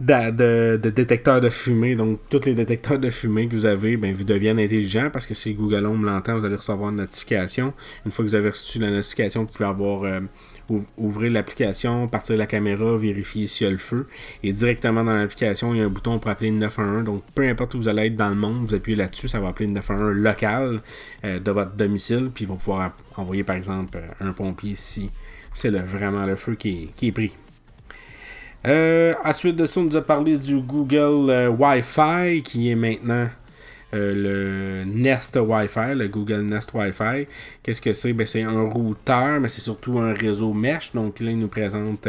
de, 0.00 0.76
de, 0.76 0.90
détecteurs 0.90 1.40
de 1.40 1.50
fumée. 1.50 1.94
Donc, 1.94 2.20
tous 2.30 2.46
les 2.46 2.54
détecteurs 2.54 2.98
de 2.98 3.10
fumée 3.10 3.48
que 3.48 3.54
vous 3.54 3.66
avez, 3.66 3.96
ben, 3.96 4.14
vous 4.14 4.24
deviennent 4.24 4.58
intelligents 4.58 5.10
parce 5.12 5.26
que 5.26 5.34
si 5.34 5.54
Google 5.54 5.84
Home 5.86 6.04
l'entend, 6.04 6.38
vous 6.38 6.44
allez 6.44 6.56
recevoir 6.56 6.90
une 6.90 6.96
notification. 6.96 7.74
Une 8.06 8.10
fois 8.10 8.24
que 8.24 8.30
vous 8.30 8.34
avez 8.34 8.48
reçu 8.48 8.78
la 8.78 8.90
notification, 8.90 9.42
vous 9.42 9.48
pouvez 9.48 9.68
avoir 9.68 10.04
euh, 10.04 10.20
ouvrir 10.96 11.32
l'application, 11.32 12.08
partir 12.08 12.34
de 12.34 12.38
la 12.38 12.46
caméra, 12.46 12.96
vérifier 12.96 13.46
s'il 13.46 13.66
y 13.66 13.68
a 13.68 13.72
le 13.72 13.78
feu. 13.78 14.06
Et 14.42 14.52
directement 14.52 15.04
dans 15.04 15.12
l'application, 15.12 15.74
il 15.74 15.80
y 15.80 15.82
a 15.82 15.84
un 15.84 15.90
bouton 15.90 16.18
pour 16.18 16.30
appeler 16.30 16.50
le 16.50 16.56
911. 16.56 17.04
Donc, 17.04 17.22
peu 17.34 17.46
importe 17.46 17.74
où 17.74 17.78
vous 17.78 17.88
allez 17.88 18.06
être 18.06 18.16
dans 18.16 18.30
le 18.30 18.36
monde, 18.36 18.66
vous 18.66 18.74
appuyez 18.74 18.96
là-dessus, 18.96 19.28
ça 19.28 19.38
va 19.38 19.48
appeler 19.48 19.66
le 19.66 19.74
911 19.74 20.16
local 20.16 20.80
euh, 21.24 21.38
de 21.38 21.50
votre 21.50 21.72
domicile. 21.72 22.30
Puis, 22.32 22.44
il 22.44 22.48
va 22.48 22.54
pouvoir 22.54 22.92
envoyer, 23.16 23.44
par 23.44 23.56
exemple, 23.56 23.98
euh, 23.98 24.28
un 24.28 24.32
pompier 24.32 24.74
si 24.76 25.10
c'est 25.52 25.70
vraiment 25.70 26.24
le 26.24 26.36
feu 26.36 26.54
qui 26.54 26.90
est 27.02 27.12
pris. 27.12 27.36
Euh, 28.66 29.14
ensuite 29.24 29.56
de 29.56 29.64
ça, 29.64 29.80
on 29.80 29.84
nous 29.84 29.96
a 29.96 30.02
parlé 30.02 30.36
du 30.36 30.60
Google 30.60 31.30
euh, 31.30 31.48
Wi-Fi 31.48 32.42
qui 32.42 32.70
est 32.70 32.74
maintenant 32.74 33.26
euh, 33.94 34.84
le 34.84 34.92
Nest 34.92 35.38
Wi-Fi, 35.40 35.94
le 35.94 36.08
Google 36.08 36.42
Nest 36.42 36.70
Wi-Fi. 36.74 37.26
Qu'est-ce 37.62 37.80
que 37.80 37.94
c'est? 37.94 38.12
Ben, 38.12 38.26
C'est 38.26 38.42
un 38.42 38.62
routeur, 38.62 39.40
mais 39.40 39.48
c'est 39.48 39.62
surtout 39.62 39.98
un 39.98 40.12
réseau 40.12 40.52
mesh. 40.52 40.92
Donc 40.92 41.20
là, 41.20 41.30
il 41.30 41.38
nous 41.38 41.48
présente 41.48 42.06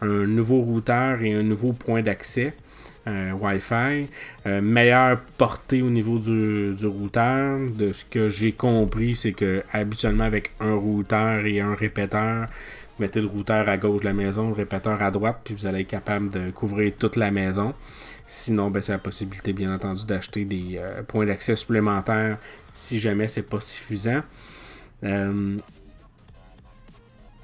un 0.00 0.26
nouveau 0.26 0.60
routeur 0.60 1.22
et 1.22 1.34
un 1.34 1.42
nouveau 1.42 1.72
point 1.72 2.02
d'accès. 2.02 2.54
Wi-Fi, 3.06 4.06
meilleure 4.62 5.20
portée 5.36 5.82
au 5.82 5.90
niveau 5.90 6.18
du, 6.20 6.74
du 6.76 6.86
routeur. 6.86 7.58
De 7.76 7.92
ce 7.92 8.04
que 8.04 8.28
j'ai 8.28 8.52
compris, 8.52 9.16
c'est 9.16 9.32
que 9.32 9.64
habituellement 9.72 10.24
avec 10.24 10.52
un 10.60 10.74
routeur 10.74 11.44
et 11.44 11.60
un 11.60 11.74
répéteur, 11.74 12.46
mettez 13.00 13.20
le 13.20 13.26
routeur 13.26 13.68
à 13.68 13.76
gauche 13.76 14.00
de 14.00 14.06
la 14.06 14.12
maison, 14.12 14.48
le 14.48 14.54
répéteur 14.54 15.02
à 15.02 15.10
droite, 15.10 15.40
puis 15.44 15.54
vous 15.54 15.66
allez 15.66 15.80
être 15.80 15.88
capable 15.88 16.30
de 16.30 16.50
couvrir 16.50 16.92
toute 16.98 17.16
la 17.16 17.30
maison. 17.30 17.74
Sinon, 18.26 18.70
ben, 18.70 18.80
c'est 18.82 18.92
la 18.92 18.98
possibilité, 18.98 19.52
bien 19.52 19.74
entendu, 19.74 20.06
d'acheter 20.06 20.44
des 20.44 20.76
euh, 20.76 21.02
points 21.02 21.26
d'accès 21.26 21.56
supplémentaires 21.56 22.38
si 22.72 23.00
jamais 23.00 23.26
c'est 23.26 23.42
pas 23.42 23.60
suffisant. 23.60 24.22
Euh, 25.02 25.56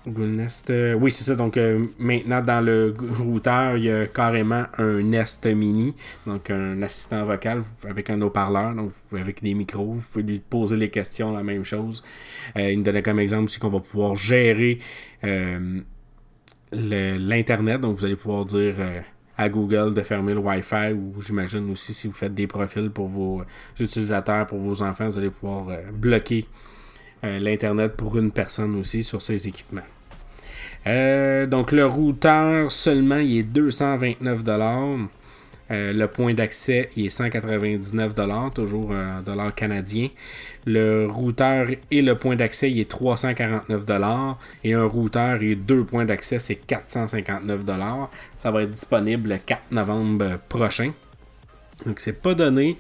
Nest. 0.06 0.70
Euh, 0.70 0.94
oui, 0.94 1.10
c'est 1.10 1.24
ça. 1.24 1.34
Donc 1.34 1.56
euh, 1.56 1.86
maintenant, 1.98 2.40
dans 2.40 2.64
le 2.64 2.94
routeur, 3.18 3.76
il 3.76 3.84
y 3.84 3.90
a 3.90 4.06
carrément 4.06 4.64
un 4.78 5.02
Nest 5.02 5.46
Mini, 5.46 5.94
donc 6.26 6.50
un 6.50 6.80
assistant 6.82 7.24
vocal 7.24 7.62
avec 7.88 8.10
un 8.10 8.20
haut-parleur, 8.22 8.74
donc 8.74 8.92
avec 9.12 9.42
des 9.42 9.54
micros. 9.54 9.94
Vous 9.94 10.08
pouvez 10.12 10.24
lui 10.24 10.38
poser 10.38 10.76
les 10.76 10.90
questions, 10.90 11.32
la 11.32 11.42
même 11.42 11.64
chose. 11.64 12.02
Euh, 12.56 12.70
il 12.70 12.78
me 12.78 12.84
donnait 12.84 13.02
comme 13.02 13.18
exemple 13.18 13.44
aussi 13.44 13.58
qu'on 13.58 13.70
va 13.70 13.80
pouvoir 13.80 14.14
gérer 14.14 14.78
l'Internet. 16.72 17.80
Donc 17.80 17.98
vous 17.98 18.04
allez 18.04 18.16
pouvoir 18.16 18.44
dire 18.44 18.76
à 19.36 19.48
Google 19.48 19.92
de 19.92 20.02
fermer 20.02 20.34
le 20.34 20.40
Wi-Fi 20.40 20.92
ou 20.92 21.20
j'imagine 21.20 21.70
aussi 21.70 21.92
si 21.92 22.06
vous 22.06 22.14
faites 22.14 22.34
des 22.34 22.46
profils 22.46 22.90
pour 22.90 23.08
vos 23.08 23.42
utilisateurs, 23.78 24.46
pour 24.46 24.58
vos 24.58 24.82
enfants, 24.82 25.08
vous 25.10 25.18
allez 25.18 25.30
pouvoir 25.30 25.68
bloquer 25.92 26.46
l'Internet 27.22 27.96
pour 27.96 28.16
une 28.18 28.30
personne 28.30 28.76
aussi 28.76 29.02
sur 29.02 29.20
ces 29.20 29.48
équipements. 29.48 29.82
Euh, 30.86 31.46
donc 31.46 31.72
le 31.72 31.84
routeur 31.84 32.70
seulement 32.70 33.18
il 33.18 33.38
est 33.38 33.42
229 33.42 34.42
euh, 35.68 35.92
le 35.92 36.06
point 36.06 36.32
d'accès 36.32 36.90
il 36.96 37.06
est 37.06 37.10
199 37.10 38.14
toujours 38.54 38.92
un 38.92 39.20
dollar 39.22 39.52
canadien. 39.54 40.08
Le 40.64 41.06
routeur 41.06 41.66
et 41.90 42.02
le 42.02 42.14
point 42.14 42.36
d'accès 42.36 42.70
il 42.70 42.78
est 42.78 42.88
349 42.88 43.82
et 44.62 44.74
un 44.74 44.84
routeur 44.84 45.42
et 45.42 45.56
deux 45.56 45.82
points 45.84 46.04
d'accès 46.04 46.38
c'est 46.38 46.54
459 46.54 47.62
Ça 48.36 48.52
va 48.52 48.62
être 48.62 48.70
disponible 48.70 49.30
le 49.30 49.38
4 49.38 49.72
novembre 49.72 50.38
prochain. 50.48 50.92
Donc 51.84 51.98
c'est 51.98 52.20
pas 52.20 52.34
donné. 52.34 52.76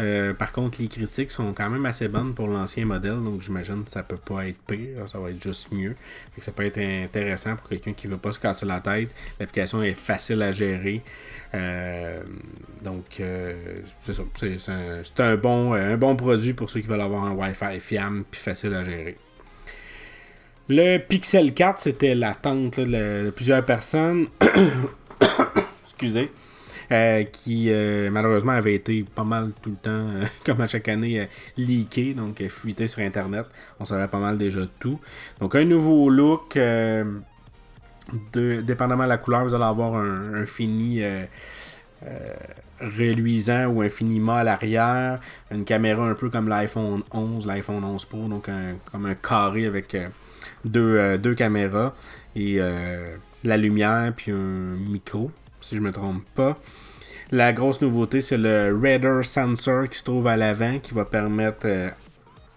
Euh, 0.00 0.32
par 0.32 0.52
contre, 0.52 0.80
les 0.80 0.88
critiques 0.88 1.30
sont 1.30 1.52
quand 1.52 1.68
même 1.68 1.84
assez 1.84 2.08
bonnes 2.08 2.32
pour 2.32 2.48
l'ancien 2.48 2.86
modèle, 2.86 3.22
donc 3.22 3.42
j'imagine 3.42 3.84
que 3.84 3.90
ça 3.90 4.02
peut 4.02 4.16
pas 4.16 4.46
être 4.48 4.58
pire, 4.66 5.06
ça 5.06 5.18
va 5.18 5.30
être 5.30 5.42
juste 5.42 5.70
mieux. 5.72 5.94
ça 6.38 6.52
peut 6.52 6.64
être 6.64 6.78
intéressant 6.78 7.54
pour 7.56 7.68
quelqu'un 7.68 7.92
qui 7.92 8.06
veut 8.06 8.16
pas 8.16 8.32
se 8.32 8.38
casser 8.38 8.64
la 8.64 8.80
tête. 8.80 9.10
L'application 9.38 9.82
est 9.82 9.94
facile 9.94 10.40
à 10.42 10.52
gérer. 10.52 11.02
Euh, 11.54 12.20
donc, 12.82 13.20
euh, 13.20 13.80
c'est. 14.06 14.58
C'est 14.58 15.20
un, 15.20 15.36
bon, 15.36 16.16
produit 16.16 16.54
pour 16.54 16.70
ceux 16.70 16.80
qui 16.80 16.86
veulent 16.86 17.00
avoir 17.00 17.24
un 17.24 17.32
Wi-Fi 17.32 17.80
fiable 17.80 18.24
et 18.32 18.36
facile 18.36 18.72
à 18.74 18.82
gérer. 18.82 19.16
Le 20.68 20.98
Pixel 20.98 21.52
4, 21.52 21.80
c'était 21.80 22.14
l'attente 22.14 22.78
de 22.78 23.30
plusieurs 23.30 23.64
personnes. 23.66 24.28
Excusez. 25.84 26.30
Qui 27.32 27.70
malheureusement 28.10 28.52
avait 28.52 28.74
été 28.74 29.04
pas 29.14 29.24
mal 29.24 29.52
tout 29.62 29.70
le 29.70 29.76
temps, 29.76 30.06
comme 30.44 30.60
à 30.60 30.66
chaque 30.66 30.88
année, 30.88 31.28
leaké, 31.56 32.14
donc 32.14 32.42
fuité 32.48 32.88
sur 32.88 33.02
Internet. 33.02 33.46
On 33.78 33.84
savait 33.84 34.08
pas 34.08 34.18
mal 34.18 34.38
déjà 34.38 34.62
tout. 34.78 34.98
Donc 35.40 35.54
un 35.54 35.64
nouveau 35.64 36.10
look. 36.10 36.58
De, 38.32 38.60
dépendamment 38.60 39.04
de 39.04 39.08
la 39.08 39.18
couleur, 39.18 39.44
vous 39.44 39.54
allez 39.54 39.62
avoir 39.62 39.94
un, 39.94 40.44
fini 40.44 41.00
reluisant 42.80 43.66
ou 43.66 43.82
infiniment 43.82 44.36
à 44.36 44.44
l'arrière. 44.44 45.20
Une 45.50 45.64
caméra 45.64 46.08
un 46.08 46.14
peu 46.14 46.30
comme 46.30 46.48
l'iPhone 46.48 47.02
11, 47.12 47.46
l'iPhone 47.46 47.84
11 47.84 48.04
Pro, 48.06 48.28
donc 48.28 48.48
comme 48.90 49.06
un 49.06 49.14
carré 49.14 49.66
avec 49.66 49.94
euh, 49.94 50.08
deux, 50.64 50.96
euh, 50.96 51.34
caméras 51.34 51.94
et 52.34 52.56
euh, 52.58 53.16
la 53.44 53.56
lumière 53.56 54.12
puis 54.16 54.32
un 54.32 54.76
micro, 54.90 55.30
si 55.60 55.76
je 55.76 55.80
me 55.80 55.92
trompe 55.92 56.24
pas. 56.34 56.58
La 57.30 57.52
grosse 57.52 57.80
nouveauté, 57.80 58.20
c'est 58.22 58.38
le 58.38 58.76
Radar 58.82 59.24
Sensor 59.24 59.88
qui 59.88 59.98
se 59.98 60.04
trouve 60.04 60.26
à 60.26 60.36
l'avant 60.36 60.78
qui 60.78 60.94
va 60.94 61.04
permettre 61.04 61.68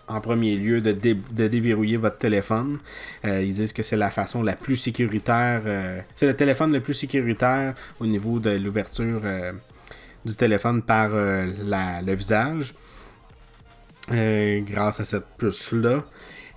en 0.08 0.20
premier 0.20 0.56
lieu 0.56 0.82
de, 0.82 0.92
déverrouiller 0.92 1.98
votre 1.98 2.18
téléphone. 2.18 2.80
ils 3.24 3.54
disent 3.54 3.72
que 3.72 3.84
c'est 3.84 3.98
la 3.98 4.10
façon 4.10 4.42
la 4.42 4.56
plus 4.56 4.76
sécuritaire. 4.76 5.62
c'est 6.16 6.26
le 6.26 6.36
téléphone 6.36 6.74
le 6.74 6.82
plus 6.82 6.96
sécuritaire 6.96 7.76
au 8.00 8.08
niveau 8.08 8.40
de 8.40 8.50
l'ouverture 8.50 9.22
du 10.26 10.36
téléphone 10.36 10.82
par 10.82 11.10
euh, 11.14 11.46
le 12.06 12.14
visage. 12.14 12.74
Euh, 14.12 14.60
grâce 14.62 15.00
à 15.00 15.06
cette 15.06 15.26
puce-là. 15.38 16.04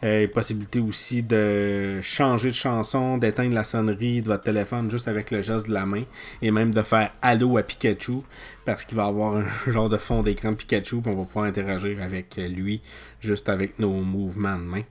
Euh, 0.04 0.28
possibilité 0.28 0.78
aussi 0.78 1.22
de 1.22 2.00
changer 2.02 2.50
de 2.50 2.54
chanson, 2.54 3.16
d'éteindre 3.16 3.54
la 3.54 3.64
sonnerie 3.64 4.20
de 4.20 4.26
votre 4.26 4.42
téléphone 4.42 4.90
juste 4.90 5.08
avec 5.08 5.30
le 5.30 5.40
geste 5.40 5.68
de 5.68 5.72
la 5.72 5.86
main 5.86 6.02
et 6.42 6.50
même 6.50 6.70
de 6.70 6.82
faire 6.82 7.12
Allo 7.22 7.56
à 7.56 7.62
Pikachu 7.62 8.18
parce 8.66 8.84
qu'il 8.84 8.98
va 8.98 9.06
avoir 9.06 9.36
un 9.36 9.46
genre 9.70 9.88
de 9.88 9.96
fond 9.96 10.22
d'écran 10.22 10.52
Pikachu 10.52 10.96
et 10.96 11.02
on 11.06 11.16
va 11.16 11.24
pouvoir 11.24 11.46
interagir 11.46 12.02
avec 12.02 12.36
lui 12.36 12.82
juste 13.20 13.48
avec 13.48 13.78
nos 13.78 14.02
mouvements 14.02 14.58
de 14.58 14.64
main. 14.64 14.82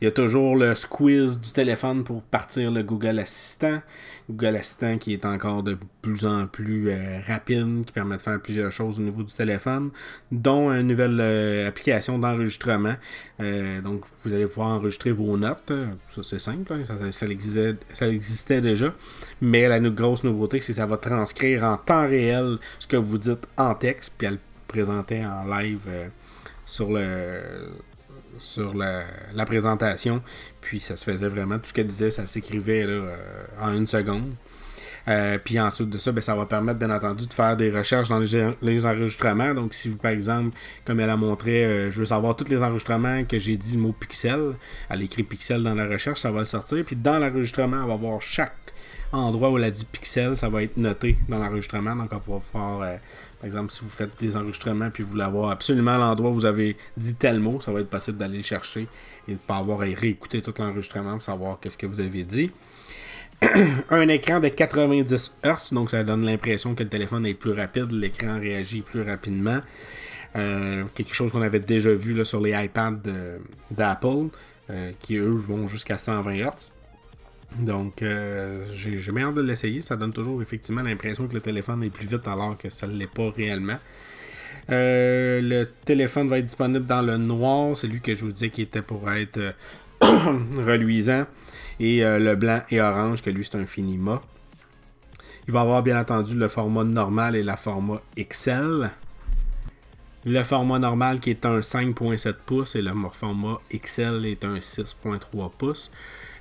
Il 0.00 0.04
y 0.04 0.08
a 0.08 0.10
toujours 0.10 0.56
le 0.56 0.74
squeeze 0.74 1.40
du 1.40 1.50
téléphone 1.52 2.04
pour 2.04 2.22
partir 2.22 2.70
le 2.70 2.82
Google 2.82 3.18
Assistant. 3.18 3.80
Google 4.28 4.56
Assistant 4.56 4.98
qui 4.98 5.14
est 5.14 5.24
encore 5.24 5.62
de 5.62 5.78
plus 6.02 6.26
en 6.26 6.46
plus 6.46 6.90
euh, 6.90 7.20
rapide, 7.26 7.84
qui 7.86 7.92
permet 7.92 8.18
de 8.18 8.22
faire 8.22 8.38
plusieurs 8.40 8.70
choses 8.70 8.98
au 8.98 9.02
niveau 9.02 9.22
du 9.22 9.34
téléphone, 9.34 9.90
dont 10.30 10.70
une 10.70 10.88
nouvelle 10.88 11.18
euh, 11.18 11.68
application 11.68 12.18
d'enregistrement. 12.18 12.96
Euh, 13.40 13.80
donc, 13.80 14.02
vous 14.22 14.34
allez 14.34 14.46
pouvoir 14.46 14.68
enregistrer 14.68 15.12
vos 15.12 15.38
notes. 15.38 15.72
Ça, 16.14 16.22
c'est 16.22 16.40
simple, 16.40 16.74
hein. 16.74 17.10
ça, 17.10 17.26
existait, 18.08 18.60
déjà. 18.60 18.92
Mais 19.40 19.66
la 19.66 19.80
grosse 19.80 20.24
nouveauté, 20.24 20.60
c'est 20.60 20.72
que 20.72 20.76
ça 20.76 20.86
va 20.86 20.98
transcrire 20.98 21.64
en 21.64 21.78
temps 21.78 22.06
réel 22.06 22.58
ce 22.78 22.86
que 22.86 22.96
vous 22.96 23.16
dites 23.16 23.46
en 23.56 23.74
texte, 23.74 24.12
puis 24.18 24.26
elle 24.26 24.38
présenter 24.68 25.24
en 25.24 25.44
live 25.46 25.80
sur 26.66 26.90
le 26.90 27.40
sur 28.38 28.74
la, 28.74 29.04
présentation. 29.44 30.22
Puis 30.60 30.80
ça 30.80 30.96
se 30.96 31.04
faisait 31.04 31.28
vraiment, 31.28 31.58
tout 31.58 31.66
ce 31.66 31.72
qu'elle 31.72 31.86
disait, 31.86 32.10
ça 32.10 32.26
s'écrivait 32.26 32.84
euh, 32.84 33.16
en 33.60 33.72
une 33.72 33.86
seconde. 33.86 34.32
Euh, 35.08 35.38
puis 35.42 35.60
ensuite 35.60 35.88
de 35.88 35.98
ça, 35.98 36.10
ben, 36.10 36.20
ça 36.20 36.34
va 36.34 36.46
permettre 36.46 36.78
bien 36.78 36.90
entendu 36.90 37.26
de 37.26 37.32
faire 37.32 37.56
des 37.56 37.70
recherches 37.70 38.08
dans 38.08 38.18
les, 38.62 38.86
enregistrements. 38.86 39.54
Donc 39.54 39.74
si 39.74 39.90
par 39.90 40.10
exemple, 40.10 40.56
comme 40.84 40.98
elle 41.00 41.10
a 41.10 41.16
montré, 41.16 41.64
euh, 41.64 41.90
je 41.90 42.00
veux 42.00 42.04
savoir 42.04 42.34
tous 42.34 42.48
les 42.48 42.62
enregistrements 42.62 43.24
que 43.24 43.38
j'ai 43.38 43.56
dit 43.56 43.74
le 43.74 43.78
mot 43.78 43.92
pixel, 43.92 44.54
elle 44.90 45.02
écrit 45.02 45.22
pixel 45.22 45.62
dans 45.62 45.74
la 45.74 45.86
recherche, 45.86 46.20
ça 46.20 46.30
va 46.30 46.40
le 46.40 46.44
sortir. 46.44 46.84
Puis 46.84 46.96
dans 46.96 47.18
l'enregistrement, 47.18 47.82
elle 47.82 47.88
va 47.88 47.96
voir 47.96 48.20
chaque 48.20 48.52
endroit 49.12 49.50
où 49.50 49.58
elle 49.58 49.64
a 49.64 49.70
dit 49.70 49.84
pixel, 49.84 50.36
ça 50.36 50.48
va 50.48 50.64
être 50.64 50.76
noté 50.76 51.16
dans 51.28 51.38
l'enregistrement. 51.38 51.94
Donc 51.94 52.10
on 52.12 52.32
va 52.34 52.40
pouvoir 52.40 52.98
par 53.46 53.60
exemple, 53.60 53.72
si 53.72 53.82
vous 53.82 53.90
faites 53.90 54.18
des 54.18 54.34
enregistrements 54.34 54.90
puis 54.90 55.04
vous 55.04 55.10
voulez 55.10 55.22
avoir 55.22 55.50
absolument 55.50 55.98
l'endroit 55.98 56.30
où 56.30 56.34
vous 56.34 56.46
avez 56.46 56.76
dit 56.96 57.14
tel 57.14 57.38
mot, 57.38 57.60
ça 57.60 57.70
va 57.70 57.80
être 57.80 57.88
possible 57.88 58.18
d'aller 58.18 58.38
le 58.38 58.42
chercher 58.42 58.88
et 59.28 59.32
de 59.32 59.32
ne 59.34 59.36
pas 59.36 59.58
avoir 59.58 59.82
à 59.82 59.84
réécouter 59.84 60.42
tout 60.42 60.52
l'enregistrement 60.58 61.12
pour 61.12 61.22
savoir 61.22 61.60
qu'est-ce 61.60 61.78
que 61.78 61.86
vous 61.86 62.00
avez 62.00 62.24
dit. 62.24 62.50
un 63.90 64.08
écran 64.08 64.40
de 64.40 64.48
90 64.48 65.36
Hz, 65.44 65.72
donc 65.72 65.92
ça 65.92 66.02
donne 66.02 66.24
l'impression 66.24 66.74
que 66.74 66.82
le 66.82 66.88
téléphone 66.88 67.24
est 67.24 67.34
plus 67.34 67.52
rapide, 67.52 67.92
l'écran 67.92 68.40
réagit 68.40 68.80
plus 68.80 69.02
rapidement. 69.02 69.60
Euh, 70.34 70.82
quelque 70.94 71.14
chose 71.14 71.30
qu'on 71.30 71.42
avait 71.42 71.60
déjà 71.60 71.94
vu 71.94 72.24
sur 72.26 72.40
les 72.40 72.50
iPads 72.50 72.98
d'Apple, 73.70 74.28
euh, 74.70 74.90
qui 74.98 75.18
eux 75.18 75.28
vont 75.28 75.68
jusqu'à 75.68 75.98
120 75.98 76.34
Hz. 76.34 76.72
Donc, 77.58 78.02
euh, 78.02 78.66
j'ai 78.74 79.12
bien 79.12 79.28
hâte 79.28 79.34
de 79.34 79.40
l'essayer. 79.40 79.80
Ça 79.80 79.96
donne 79.96 80.12
toujours 80.12 80.42
effectivement 80.42 80.82
l'impression 80.82 81.26
que 81.26 81.34
le 81.34 81.40
téléphone 81.40 81.82
est 81.84 81.90
plus 81.90 82.06
vite 82.06 82.26
alors 82.28 82.58
que 82.58 82.68
ça 82.70 82.86
ne 82.86 82.96
l'est 82.96 83.06
pas 83.06 83.30
réellement. 83.30 83.78
Euh, 84.70 85.40
le 85.40 85.64
téléphone 85.84 86.28
va 86.28 86.38
être 86.38 86.46
disponible 86.46 86.86
dans 86.86 87.02
le 87.02 87.16
noir, 87.16 87.76
celui 87.76 88.00
que 88.00 88.14
je 88.14 88.24
vous 88.24 88.32
disais 88.32 88.50
qui 88.50 88.62
était 88.62 88.82
pour 88.82 89.10
être 89.10 89.38
euh, 89.38 89.52
reluisant, 90.66 91.26
et 91.78 92.00
le 92.00 92.34
blanc 92.34 92.60
et 92.70 92.80
orange, 92.80 93.22
que 93.22 93.30
lui 93.30 93.44
c'est 93.44 93.56
un 93.56 93.66
Finima. 93.66 94.20
Il 95.46 95.52
va 95.52 95.60
avoir 95.60 95.82
bien 95.82 96.00
entendu 96.00 96.34
le 96.36 96.48
format 96.48 96.82
normal 96.84 97.36
et 97.36 97.42
le 97.42 97.54
format 97.54 98.02
XL. 98.18 98.90
Le 100.24 100.42
format 100.42 100.80
normal 100.80 101.20
qui 101.20 101.30
est 101.30 101.46
un 101.46 101.60
5.7 101.60 102.34
pouces 102.44 102.74
et 102.74 102.82
le 102.82 102.92
format 103.12 103.60
XL 103.72 104.26
est 104.26 104.44
un 104.44 104.56
6.3 104.56 105.52
pouces. 105.56 105.92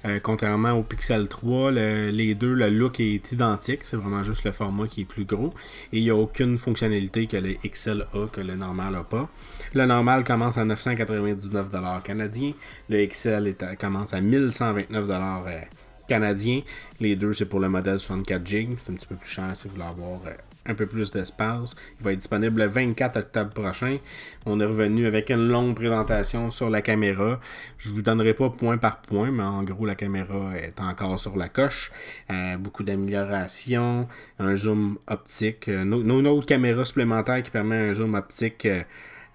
Euh, 0.06 0.20
contrairement 0.22 0.74
au 0.74 0.84
Pixel 0.84 1.28
3, 1.28 1.72
les 1.72 2.36
deux, 2.36 2.54
le 2.54 2.70
look 2.70 3.00
est 3.00 3.32
identique. 3.32 3.80
C'est 3.84 3.98
vraiment 3.98 4.24
juste 4.24 4.44
le 4.44 4.52
format 4.52 4.88
qui 4.88 5.02
est 5.02 5.06
plus 5.06 5.26
gros. 5.26 5.54
Et 5.92 5.98
il 5.98 6.04
n'y 6.04 6.12
a 6.12 6.16
aucune 6.16 6.60
fonctionnalité 6.60 7.26
que 7.26 7.38
le 7.38 7.56
XL 7.68 8.06
a 8.14 8.28
que 8.28 8.42
le 8.42 8.56
normal 8.56 8.94
n'a 8.94 9.04
pas. 9.04 9.28
Le 9.74 9.86
normal 9.86 10.24
commence 10.24 10.58
à 10.58 10.66
999$ 10.66 12.02
canadiens. 12.04 12.54
Le 12.90 13.06
XL 13.06 13.56
commence 13.80 14.14
à 14.14 14.22
1129$ 14.22 15.48
euh, 15.48 15.62
canadiens. 16.08 16.62
Les 17.00 17.16
deux, 17.16 17.34
c'est 17.34 17.46
pour 17.46 17.60
le 17.60 17.70
modèle 17.70 17.98
64GB. 17.98 18.78
C'est 18.78 18.92
un 18.92 18.96
petit 18.96 19.08
peu 19.08 19.16
plus 19.16 19.30
cher 19.30 19.58
si 19.58 19.68
vous 19.68 19.74
voulez 19.74 19.86
avoir 19.86 20.22
euh, 20.28 20.34
un 20.66 20.74
peu 20.74 20.86
plus 20.86 21.12
d'espace. 21.12 21.76
Il 22.00 22.04
va 22.04 22.12
être 22.12 22.20
disponible 22.20 22.62
le 22.62 22.68
24 22.68 23.18
octobre 23.18 23.52
prochain. 23.52 23.98
On 24.46 24.60
est 24.60 24.66
revenu 24.66 25.06
avec 25.06 25.30
une 25.30 25.48
longue 25.48 25.76
présentation 25.76 26.52
sur 26.52 26.70
la 26.70 26.82
caméra. 26.82 27.40
Je 27.78 27.92
vous 27.92 28.02
donnerai 28.02 28.34
pas 28.34 28.50
point 28.50 28.78
par 28.78 29.02
point, 29.02 29.32
mais 29.32 29.44
en 29.44 29.64
gros, 29.64 29.86
la 29.86 29.96
caméra 29.96 30.58
est 30.58 30.80
encore 30.80 31.20
sur 31.20 31.38
la 31.38 31.50
coche. 31.50 31.92
Euh, 32.32 32.58
beaucoup 32.58 32.84
d'améliorations, 32.84 34.08
un 34.40 34.56
zoom 34.56 34.98
optique, 35.08 35.68
euh, 35.68 35.84
une 35.84 36.46
caméra 36.46 36.86
supplémentaire 36.86 37.44
qui 37.44 37.52
permet 37.52 37.90
un 37.90 37.94
zoom 37.94 38.16
optique 38.16 38.68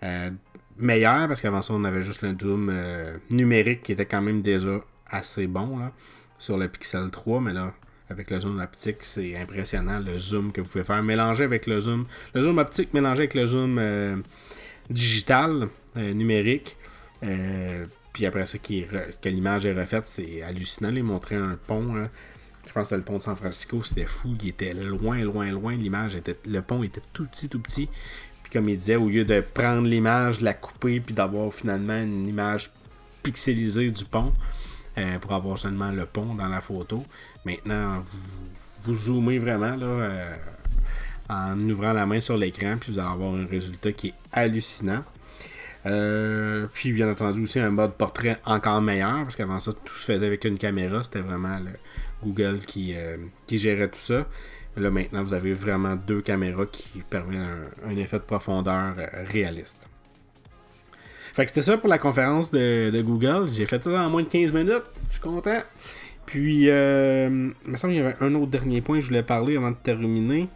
euh, 0.03 0.31
meilleur, 0.79 1.29
parce 1.29 1.41
qu'avant 1.41 1.63
ça, 1.63 1.75
on 1.75 1.85
avait 1.85 2.03
juste 2.03 2.23
le 2.23 2.37
zoom 2.41 2.73
numérique 3.31 3.83
qui 3.83 3.93
était 3.93 4.07
quand 4.07 4.23
même 4.23 4.43
déjà 4.43 4.81
assez 5.09 5.47
bon 5.47 5.79
là, 5.79 5.93
sur 6.39 6.57
le 6.57 6.69
Pixel 6.69 7.11
3, 7.11 7.41
mais 7.41 7.53
là, 7.53 7.75
avec 8.11 8.31
le 8.31 8.40
zoom 8.40 8.61
optique, 8.61 8.99
c'est 9.02 9.37
impressionnant 9.37 10.00
le 10.00 10.19
zoom 10.19 10.52
que 10.52 10.61
vous 10.61 10.69
pouvez 10.69 10.85
faire. 10.85 11.02
Mélanger 11.02 11.45
avec 11.45 11.67
le 11.67 11.81
zoom, 11.81 12.07
le 12.35 12.43
zoom 12.43 12.59
optique 12.59 12.93
mélangé 12.93 13.21
avec 13.21 13.35
le 13.35 13.47
zoom 13.47 13.79
euh, 13.79 14.17
digital, 14.90 15.69
euh, 15.97 16.12
numérique. 16.12 16.76
Euh, 17.23 17.87
puis 18.12 18.26
après 18.26 18.45
ça, 18.47 18.59
que 18.59 19.29
l'image 19.29 19.64
est 19.64 19.73
refaite, 19.73 20.05
c'est 20.07 20.43
hallucinant. 20.43 20.90
Il 20.95 21.05
montrait 21.05 21.37
un 21.37 21.57
pont. 21.67 21.95
Je 22.67 22.73
pense 22.73 22.90
que 22.90 22.97
le 22.97 23.02
pont 23.02 23.19
de 23.19 23.23
San 23.23 23.37
Francisco, 23.37 23.83
c'était 23.85 24.07
fou. 24.07 24.35
Il 24.43 24.49
était 24.49 24.75
loin, 24.75 25.23
loin, 25.23 25.49
loin. 25.50 25.76
L'image 25.76 26.17
était. 26.17 26.37
Le 26.49 26.61
pont 26.61 26.83
était 26.83 27.02
tout 27.12 27.26
petit, 27.26 27.49
tout 27.49 27.61
petit. 27.61 27.88
Puis 28.43 28.52
comme 28.52 28.69
il 28.69 28.76
disait, 28.76 28.97
au 28.97 29.09
lieu 29.09 29.25
de 29.25 29.40
prendre 29.40 29.87
l'image, 29.87 30.40
la 30.40 30.55
couper, 30.55 30.99
puis 30.99 31.14
d'avoir 31.14 31.52
finalement 31.52 32.02
une 32.02 32.26
image 32.26 32.73
pixelisée 33.23 33.93
du 33.93 34.05
pont, 34.05 34.33
pour 35.21 35.33
avoir 35.33 35.59
seulement 35.59 35.90
le 35.90 36.07
pont 36.07 36.35
dans 36.35 36.49
la 36.49 36.61
photo. 36.61 37.04
Maintenant, 37.45 38.04
vous, 38.85 38.95
zoomez 38.95 39.38
vraiment 39.38 39.76
euh, 39.80 40.37
en 41.28 41.59
ouvrant 41.69 41.92
la 41.92 42.07
main 42.07 42.21
sur 42.21 42.37
l'écran, 42.37 42.76
puis 42.80 42.92
vous 42.92 42.99
allez 42.99 43.09
avoir 43.09 43.35
un 43.35 43.47
résultat 43.47 43.92
qui 43.92 44.09
est 44.09 44.14
hallucinant. 44.33 45.04
Euh, 45.87 46.66
puis 46.75 46.92
bien 46.92 47.11
entendu 47.11 47.42
aussi 47.42 47.59
un 47.59 47.71
mode 47.71 47.95
portrait 47.95 48.38
encore 48.45 48.83
meilleur, 48.83 49.23
parce 49.23 49.37
qu'avant 49.37 49.59
ça, 49.59 49.73
tout 49.73 49.97
se 49.97 50.04
faisait 50.04 50.26
avec 50.26 50.45
une 50.45 50.59
caméra, 50.59 51.02
c'était 51.02 51.21
vraiment 51.21 51.59
Google 52.23 52.59
qui, 52.66 52.95
euh, 52.95 53.16
qui 53.47 53.59
gérait 53.59 53.88
tout 53.88 53.99
ça. 53.99 54.26
Là 54.76 54.90
maintenant, 54.90 55.23
vous 55.23 55.35
avez 55.35 55.52
vraiment 55.52 55.97
deux 55.97 56.21
caméras 56.21 56.66
qui 56.66 57.02
permettent 57.09 57.40
un, 57.87 57.97
effet 57.97 58.19
de 58.19 58.25
profondeur 58.25 58.95
réaliste. 59.28 59.88
Fait 61.41 61.47
que 61.47 61.53
c'était 61.53 61.63
ça 61.63 61.79
pour 61.79 61.89
la 61.89 61.97
conférence 61.97 62.51
de, 62.51 63.01
Google. 63.01 63.49
J'ai 63.57 63.65
fait 63.65 63.83
ça 63.83 64.03
en 64.03 64.11
moins 64.11 64.23
de 64.23 64.29
15 64.29 64.53
minutes. 64.53 64.83
Je 65.09 65.13
suis 65.13 65.23
content. 65.23 65.63
Puis, 66.27 66.69
euh, 66.69 67.49
il 67.65 67.71
me 67.71 67.77
semble 67.79 67.95
qu'il 67.95 68.03
y 68.03 68.05
avait 68.05 68.15
un 68.21 68.35
autre 68.35 68.51
dernier 68.51 68.83
point 68.83 68.97
que 68.97 69.01
je 69.01 69.07
voulais 69.07 69.23
parler 69.23 69.57
avant 69.57 69.71
de 69.71 69.77
terminer. 69.83 70.49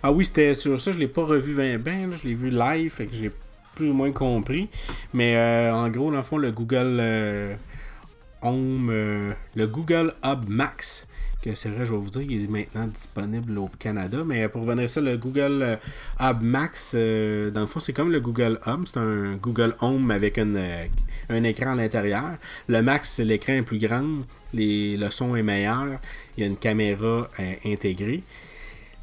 Ah 0.00 0.12
oui, 0.12 0.24
c'était 0.24 0.54
sur 0.54 0.80
ça, 0.80 0.92
je 0.92 0.98
l'ai 0.98 1.08
pas 1.08 1.24
revu 1.24 1.56
bien, 1.56 1.76
bien 1.78 2.08
je 2.14 2.28
l'ai 2.28 2.34
vu 2.34 2.50
live, 2.50 2.92
fait 2.92 3.06
que 3.06 3.16
j'ai 3.16 3.32
plus 3.74 3.90
ou 3.90 3.94
moins 3.94 4.12
compris. 4.12 4.68
Mais 5.12 5.34
euh, 5.34 5.74
en 5.74 5.88
gros, 5.88 6.12
dans 6.12 6.18
le 6.18 6.22
fond, 6.22 6.36
le 6.36 6.52
Google 6.52 6.98
euh, 7.00 7.56
Home, 8.40 8.92
le 8.92 9.66
Google 9.66 10.14
Hub 10.22 10.48
Max 10.48 11.08
que 11.42 11.54
c'est 11.54 11.68
vrai, 11.68 11.84
je 11.84 11.92
vais 11.92 11.98
vous 11.98 12.10
dire, 12.10 12.22
il 12.22 12.44
est 12.44 12.48
maintenant 12.48 12.86
disponible 12.86 13.56
au 13.58 13.70
Canada. 13.78 14.18
Mais 14.26 14.48
pour 14.48 14.62
revenir 14.62 14.84
à 14.84 14.88
ça, 14.88 15.00
le 15.00 15.16
Google 15.16 15.62
euh, 15.62 15.76
Hub 16.20 16.42
Max, 16.42 16.92
euh, 16.94 17.50
dans 17.50 17.60
le 17.60 17.66
fond, 17.66 17.80
c'est 17.80 17.92
comme 17.92 18.10
le 18.10 18.20
Google 18.20 18.58
Hub. 18.66 18.84
C'est 18.86 18.98
un 18.98 19.36
Google 19.36 19.74
Home 19.80 20.10
avec 20.10 20.38
euh, 20.38 20.86
un 21.28 21.44
écran 21.44 21.72
à 21.72 21.74
l'intérieur. 21.76 22.36
Le 22.66 22.82
Max, 22.82 23.20
l'écran 23.20 23.54
est 23.54 23.62
plus 23.62 23.78
grand. 23.78 24.24
le 24.52 25.10
son 25.10 25.36
est 25.36 25.42
meilleur. 25.42 25.86
Il 26.36 26.42
y 26.42 26.44
a 26.44 26.46
une 26.48 26.56
caméra 26.56 27.28
intégrée. 27.64 28.22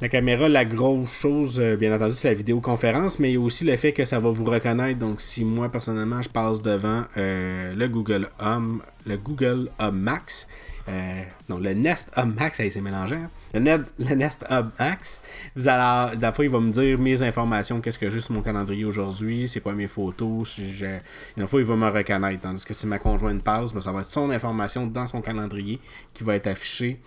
La 0.02 0.10
caméra, 0.10 0.50
la 0.50 0.66
grosse 0.66 1.10
chose, 1.10 1.58
bien 1.80 1.96
entendu, 1.96 2.16
c'est 2.16 2.28
la 2.28 2.34
vidéoconférence, 2.34 3.18
mais 3.18 3.32
il 3.32 3.34
y 3.36 3.38
a 3.38 3.40
aussi 3.40 3.64
le 3.64 3.78
fait 3.78 3.94
que 3.94 4.04
ça 4.04 4.20
va 4.20 4.30
vous 4.30 4.44
reconnaître. 4.44 5.00
Donc, 5.00 5.22
si 5.22 5.46
moi, 5.46 5.70
personnellement, 5.70 6.22
je 6.22 6.28
passe 6.28 6.62
devant 6.62 7.04
le 7.16 7.88
Google 7.88 8.28
Home, 8.42 8.82
le 9.06 9.16
Google 9.16 9.70
Hub 9.80 9.94
Max, 9.94 10.50
euh, 10.88 11.24
non, 11.50 11.58
le 11.58 11.74
Nest 11.74 12.12
Hub 12.16 12.36
Max, 12.40 12.58
ça 12.58 12.70
s'est 12.70 12.82
mélangé. 12.82 13.16
Hein. 13.16 13.30
Le, 13.54 14.16
Nest 14.16 14.46
Hub 14.50 14.68
Max, 14.80 15.22
vous 15.56 15.68
allez, 15.68 16.32
fois, 16.32 16.46
il 16.46 16.52
va 16.52 16.60
me 16.60 16.72
dire 16.72 17.00
mes 17.00 17.24
informations, 17.24 17.82
qu'est-ce 17.82 17.98
que 17.98 18.10
j'ai 18.10 18.22
sur 18.22 18.34
mon 18.34 18.42
calendrier 18.42 18.86
aujourd'hui, 18.86 19.48
c'est 19.48 19.62
quoi 19.62 19.74
mes 19.74 19.88
photos. 19.88 20.50
Si 20.50 20.72
j'ai, 20.72 21.00
une 21.38 21.48
fois, 21.48 21.60
il 21.60 21.66
va 21.66 21.76
me 21.76 21.90
reconnaître. 21.90 22.42
Tandis 22.42 22.64
que 22.66 22.74
si 22.74 22.86
ma 22.86 23.00
conjointe 23.00 23.44
passe, 23.44 23.74
ben, 23.74 23.82
ça 23.82 23.92
va 23.92 24.02
être 24.02 24.06
son 24.06 24.30
information 24.30 24.86
dans 24.86 25.08
son 25.08 25.22
calendrier 25.22 25.80
qui 26.14 26.24
va 26.24 26.36
être 26.36 26.48
affiché, 26.48 27.00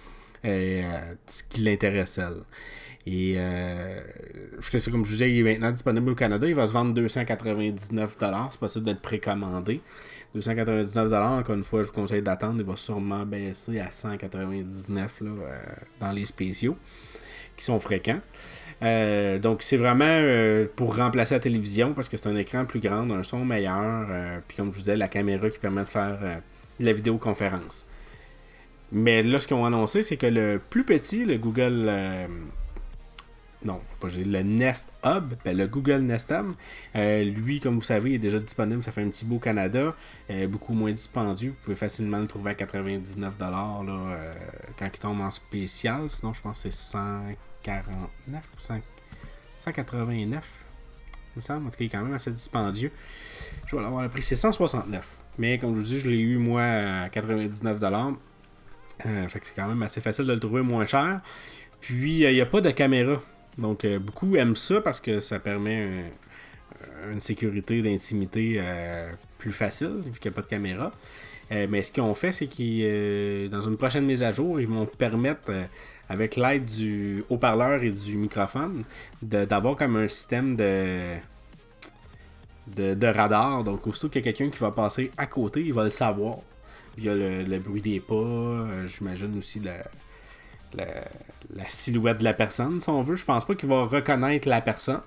euh, 0.45 1.15
ce 1.27 1.43
qui 1.45 1.61
l'intéresse 1.61 2.19
elle. 2.19 2.43
Et 3.11 3.37
euh, 3.39 4.03
c'est 4.61 4.81
ça, 4.81 4.91
comme 4.91 5.03
je 5.05 5.11
vous 5.11 5.17
disais, 5.17 5.33
il 5.33 5.39
est 5.39 5.53
maintenant 5.53 5.71
disponible 5.71 6.11
au 6.11 6.15
Canada. 6.15 6.47
Il 6.47 6.55
va 6.55 6.67
se 6.67 6.73
vendre 6.73 6.93
299$. 7.01 8.49
C'est 8.51 8.61
possible 8.61 8.85
d'être 8.85 9.01
précommandé. 9.01 9.81
299$, 10.37 11.41
encore 11.41 11.55
une 11.55 11.65
fois, 11.65 11.83
je 11.83 11.89
vous 11.89 11.95
conseille 11.95 12.23
d'attendre. 12.23 12.57
Il 12.59 12.67
va 12.67 12.77
sûrement 12.77 13.25
baisser 13.25 13.81
à 13.81 13.89
199$ 13.89 14.97
là, 14.97 15.09
euh, 15.23 15.59
dans 16.01 16.13
les 16.13 16.25
spéciaux 16.25 16.77
qui 17.57 17.65
sont 17.65 17.81
fréquents. 17.81 18.21
Euh, 18.83 19.41
donc 19.41 19.65
c'est 19.65 19.77
vraiment 19.77 20.05
euh, 20.07 20.67
pour 20.77 20.97
remplacer 20.97 21.35
la 21.35 21.41
télévision 21.41 21.93
parce 21.93 22.09
que 22.09 22.17
c'est 22.17 22.29
un 22.29 22.37
écran 22.37 22.65
plus 22.65 22.79
grand, 22.79 23.11
un 23.11 23.25
son 23.25 23.45
meilleur, 23.45 24.07
puis 24.47 24.57
comme 24.57 24.71
je 24.71 24.77
vous 24.77 24.83
disais, 24.83 24.97
la 24.97 25.09
caméra 25.09 25.51
qui 25.51 25.59
permet 25.59 25.83
de 25.83 25.89
faire 25.89 26.41
la 26.79 26.93
vidéoconférence. 26.93 27.89
Mais 28.93 29.23
là, 29.23 29.39
ce 29.41 29.49
qu'ils 29.49 29.57
ont 29.57 29.65
annoncé, 29.67 30.03
c'est 30.03 30.17
que 30.17 30.27
le 30.27 30.61
plus 30.71 30.85
petit, 30.85 31.25
le 31.25 31.37
Google 31.37 31.91
non, 33.65 33.81
pas 33.99 34.07
le 34.09 34.43
Nest 34.43 34.93
Hub, 35.05 35.35
ben, 35.45 35.57
le 35.57 35.67
Google 35.67 36.03
Nest 36.03 36.31
Hub. 36.31 36.53
Euh, 36.95 37.25
lui, 37.25 37.59
comme 37.59 37.75
vous 37.75 37.83
savez, 37.83 38.15
est 38.15 38.19
déjà 38.19 38.38
disponible. 38.38 38.85
Ça 38.85 38.93
fait 38.93 39.03
un 39.03 39.09
petit 39.09 39.25
beau 39.25 39.41
Canada. 39.41 39.97
Euh, 40.31 40.47
beaucoup 40.47 40.75
moins 40.75 40.93
dispendieux. 40.93 41.50
Vous 41.50 41.57
pouvez 41.65 41.77
facilement 41.77 42.19
le 42.19 42.29
trouver 42.29 42.53
à 42.53 42.55
99$ 42.55 43.33
là, 43.41 43.83
euh, 43.85 44.35
quand 44.79 44.87
il 44.87 44.99
tombe 45.00 45.21
en 45.21 45.33
spécial. 45.33 46.09
Sinon, 46.09 46.35
je 46.35 46.41
pense 46.41 46.62
que 46.62 46.71
c'est 46.71 46.77
149 46.77 48.45
ou 48.57 48.61
189. 49.59 50.53
Il 51.35 51.38
me 51.38 51.43
semble. 51.43 51.67
En 51.67 51.71
tout 51.71 51.79
cas, 51.79 51.85
il 51.85 51.87
est 51.87 51.88
quand 51.88 52.05
même 52.05 52.15
assez 52.15 52.31
dispendieux. 52.31 52.93
Je 53.67 53.75
vais 53.75 53.83
l'avoir 53.83 54.05
le 54.05 54.09
prix. 54.09 54.23
C'est 54.23 54.37
169. 54.37 55.19
Mais 55.37 55.59
comme 55.59 55.75
je 55.75 55.81
vous 55.81 55.87
dis, 55.87 55.99
je 55.99 56.09
l'ai 56.09 56.21
eu 56.21 56.38
moi 56.38 56.62
à 56.62 57.09
99$. 57.09 58.15
fait 59.29 59.41
que 59.41 59.47
c'est 59.49 59.55
quand 59.57 59.69
même 59.69 59.83
assez 59.83 60.00
facile 60.00 60.27
de 60.27 60.33
le 60.33 60.41
trouver 60.41 60.62
moins 60.62 60.87
cher. 60.87 61.23
Puis, 61.81 62.21
il 62.21 62.33
n'y 62.33 62.41
a 62.41 62.47
pas 62.47 62.61
de 62.61 62.71
caméra 62.71 63.21
donc, 63.59 63.85
euh, 63.85 63.99
beaucoup 63.99 64.37
aiment 64.37 64.57
ça 64.57 64.81
parce 64.81 65.00
que 65.00 65.21
ça 65.21 65.38
permet 65.41 66.05
une 67.11 67.21
sécurité 67.21 67.83
d'intimité 67.83 68.57
euh, 68.59 69.11
plus 69.38 69.53
facile, 69.53 70.00
vu 70.05 70.19
qu'il 70.21 70.31
n'y 70.31 70.35
a 70.35 70.37
pas 70.37 70.43
de 70.43 70.49
caméra. 70.49 70.93
Euh, 71.50 71.67
mais 71.69 71.83
ce 71.83 71.91
qu'ils 71.91 72.03
ont 72.03 72.15
fait, 72.15 72.33
c'est 72.33 72.47
qu'ils, 72.47 73.50
dans 73.50 73.62
une 73.62 73.77
prochaine 73.77 74.05
mise 74.05 74.23
à 74.23 74.31
jour, 74.31 74.61
ils 74.61 74.69
vont 74.69 74.87
permettre, 74.87 75.53
avec 76.09 76.37
l'aide 76.37 76.66
du 76.66 77.25
haut-parleur 77.29 77.83
et 77.83 77.90
du 77.90 78.16
microphone, 78.16 78.85
d'avoir 79.23 79.77
comme 79.77 79.97
un 79.97 80.09
système 80.09 80.55
de, 80.55 81.16
de, 82.77 83.07
radar. 83.07 83.64
Donc, 83.64 83.87
aussitôt 83.87 84.09
qu'il 84.09 84.25
y 84.25 84.29
a 84.29 84.33
quelqu'un 84.33 84.51
qui 84.51 84.61
va 84.61 84.71
passer 84.71 85.11
à 85.16 85.27
côté, 85.27 85.62
il 85.62 85.73
va 85.73 85.85
le 85.85 85.90
savoir. 85.90 86.37
Il 86.97 87.05
y 87.05 87.09
a 87.09 87.14
le, 87.14 87.59
bruit 87.59 87.81
des 87.81 88.01
pas, 88.01 88.87
j'imagine 88.87 89.37
aussi 89.38 89.61
le, 89.61 89.73
la, 90.74 91.68
silhouette 91.68 92.18
de 92.18 92.24
la 92.24 92.35
personne, 92.35 92.81
si 92.81 92.88
on 92.88 93.02
veut. 93.02 93.16
Je 93.16 93.24
pense 93.24 93.44
pas 93.44 93.54
qu'il 93.54 93.68
va 93.68 93.85
reconnaître 93.85 94.48
la 94.48 94.61
personne. 94.61 95.00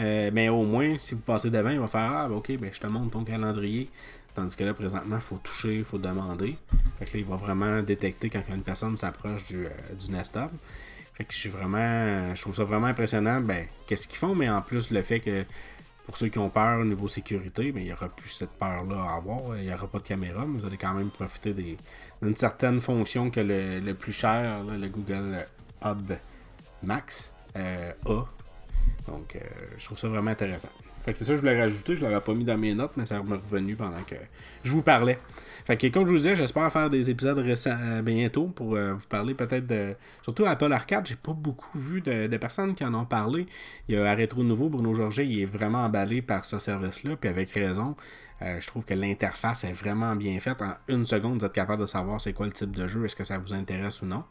Euh, 0.00 0.30
mais 0.32 0.48
au 0.48 0.62
moins, 0.62 0.96
si 0.98 1.14
vous 1.14 1.20
passez 1.20 1.50
devant, 1.50 1.70
il 1.70 1.78
va 1.78 1.86
faire 1.86 2.10
Ah, 2.12 2.28
ben, 2.28 2.36
ok, 2.36 2.56
ben, 2.58 2.70
je 2.72 2.80
te 2.80 2.86
montre 2.86 3.10
ton 3.10 3.24
calendrier. 3.24 3.88
Tandis 4.34 4.56
que 4.56 4.64
là, 4.64 4.74
présentement, 4.74 5.16
il 5.16 5.22
faut 5.22 5.36
toucher, 5.36 5.78
il 5.78 5.84
faut 5.84 5.98
demander. 5.98 6.56
Fait 6.98 7.04
que 7.04 7.12
là, 7.14 7.18
il 7.20 7.24
va 7.24 7.36
vraiment 7.36 7.82
détecter 7.82 8.30
quand 8.30 8.42
une 8.52 8.64
personne 8.64 8.96
s'approche 8.96 9.46
du, 9.46 9.66
euh, 9.66 10.22
Fait 11.14 11.24
que 11.24 11.32
je 11.32 11.48
vraiment. 11.48 12.34
Je 12.34 12.40
trouve 12.40 12.54
ça 12.54 12.64
vraiment 12.64 12.88
impressionnant. 12.88 13.40
Ben, 13.40 13.66
qu'est-ce 13.86 14.08
qu'ils 14.08 14.18
font, 14.18 14.34
mais 14.34 14.50
en 14.50 14.62
plus, 14.62 14.90
le 14.90 15.02
fait 15.02 15.20
que 15.20 15.44
pour 16.06 16.16
ceux 16.16 16.28
qui 16.28 16.38
ont 16.38 16.50
peur 16.50 16.80
au 16.80 16.84
niveau 16.84 17.08
sécurité, 17.08 17.72
mais 17.72 17.82
il 17.82 17.86
n'y 17.86 17.92
aura 17.92 18.08
plus 18.08 18.28
cette 18.28 18.50
peur-là 18.52 19.02
à 19.02 19.16
avoir. 19.16 19.56
Il 19.56 19.66
n'y 19.66 19.72
aura 19.72 19.86
pas 19.86 19.98
de 19.98 20.04
caméra, 20.06 20.44
mais 20.46 20.60
vous 20.60 20.66
allez 20.66 20.76
quand 20.76 20.92
même 20.94 21.10
profiter 21.10 21.54
d'une 21.54 22.36
certaine 22.36 22.80
fonction 22.80 23.30
que 23.30 23.40
le, 23.40 23.92
plus 23.94 24.12
cher, 24.12 24.62
le 24.64 24.88
Google 24.88 25.46
Hub 25.82 26.12
Max, 26.82 27.32
euh, 27.56 27.92
a. 28.06 28.24
Donc, 29.06 29.36
euh, 29.36 29.40
je 29.78 29.84
trouve 29.84 29.98
ça 29.98 30.08
vraiment 30.08 30.30
intéressant. 30.30 30.68
Fait 31.04 31.12
que 31.12 31.18
c'est 31.18 31.24
ça 31.24 31.32
que 31.32 31.36
je 31.36 31.42
voulais 31.42 31.60
rajouter. 31.60 31.96
Je 31.96 32.02
l'avais 32.02 32.18
pas 32.20 32.32
mis 32.32 32.44
dans 32.44 32.56
mes 32.56 32.74
notes, 32.74 32.92
mais 32.96 33.06
ça 33.06 33.22
m'est 33.22 33.34
revenu 33.34 33.76
pendant 33.76 34.02
que 34.06 34.14
je 34.62 34.72
vous 34.72 34.80
parlais. 34.80 35.18
Fait 35.66 35.76
que 35.76 35.86
comme 35.88 36.06
je 36.06 36.12
vous 36.12 36.16
disais, 36.16 36.34
j'espère 36.34 36.72
faire 36.72 36.88
des 36.88 37.10
épisodes 37.10 37.36
récents 37.36 37.76
euh, 37.78 38.00
bientôt 38.00 38.46
pour 38.46 38.74
euh, 38.74 38.94
vous 38.94 39.06
parler 39.06 39.34
peut-être 39.34 39.66
de. 39.66 39.94
Surtout 40.22 40.46
Apple 40.46 40.72
Arcade, 40.72 41.06
j'ai 41.06 41.16
pas 41.16 41.34
beaucoup 41.34 41.78
vu 41.78 42.00
de, 42.00 42.34
personnes 42.38 42.74
qui 42.74 42.84
en 42.86 42.94
ont 42.94 43.04
parlé. 43.04 43.46
Il 43.88 43.96
y 43.96 43.98
a 43.98 44.14
Rétro 44.14 44.42
Nouveau, 44.42 44.70
Bruno 44.70 44.94
Georget, 44.94 45.26
il 45.26 45.42
est 45.42 45.46
vraiment 45.46 45.84
emballé 45.84 46.22
par 46.22 46.46
ce 46.46 46.58
service-là, 46.58 47.16
puis 47.16 47.28
avec 47.28 47.50
raison. 47.50 47.96
Euh, 48.40 48.58
je 48.58 48.66
trouve 48.66 48.84
que 48.84 48.94
l'interface 48.94 49.64
est 49.64 49.72
vraiment 49.72 50.16
bien 50.16 50.40
faite. 50.40 50.62
En 50.62 50.72
une 50.88 51.04
seconde, 51.04 51.40
vous 51.40 51.44
êtes 51.44 51.52
capable 51.52 51.82
de 51.82 51.86
savoir 51.86 52.18
c'est 52.18 52.32
quoi 52.32 52.46
le 52.46 52.52
type 52.52 52.74
de 52.74 52.86
jeu, 52.86 53.04
est-ce 53.04 53.16
que 53.16 53.24
ça 53.24 53.36
vous 53.36 53.52
intéresse 53.52 54.00
ou 54.00 54.06
non. 54.06 54.24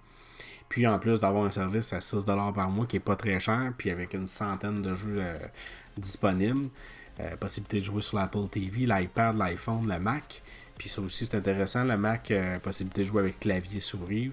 Puis 0.69 0.87
en 0.87 0.97
plus 0.97 1.19
d'avoir 1.19 1.45
un 1.45 1.51
service 1.51 1.93
à 1.93 1.99
6$ 1.99 2.53
par 2.53 2.69
mois 2.71 2.87
qui 2.87 2.95
est 2.95 2.99
pas 2.99 3.15
très 3.15 3.39
cher, 3.39 3.73
puis 3.77 3.91
avec 3.91 4.15
une 4.15 4.25
centaine 4.25 4.81
de 4.81 4.95
jeux 4.95 5.21
disponibles. 5.97 6.69
Euh, 7.19 7.35
possibilité 7.37 7.79
de 7.79 7.83
jouer 7.83 8.01
sur 8.01 8.17
l'Apple 8.17 8.47
TV, 8.49 8.87
l'iPad, 8.87 9.37
l'iPhone, 9.37 9.87
le 9.87 9.99
Mac. 9.99 10.41
Puis 10.79 10.89
ça 10.89 10.99
aussi, 11.01 11.27
c'est 11.27 11.37
intéressant. 11.37 11.83
Le 11.83 11.95
Mac, 11.95 12.31
euh, 12.31 12.57
possibilité 12.57 13.01
de 13.01 13.07
jouer 13.07 13.21
avec 13.21 13.39
clavier 13.39 13.79
souris. 13.79 14.31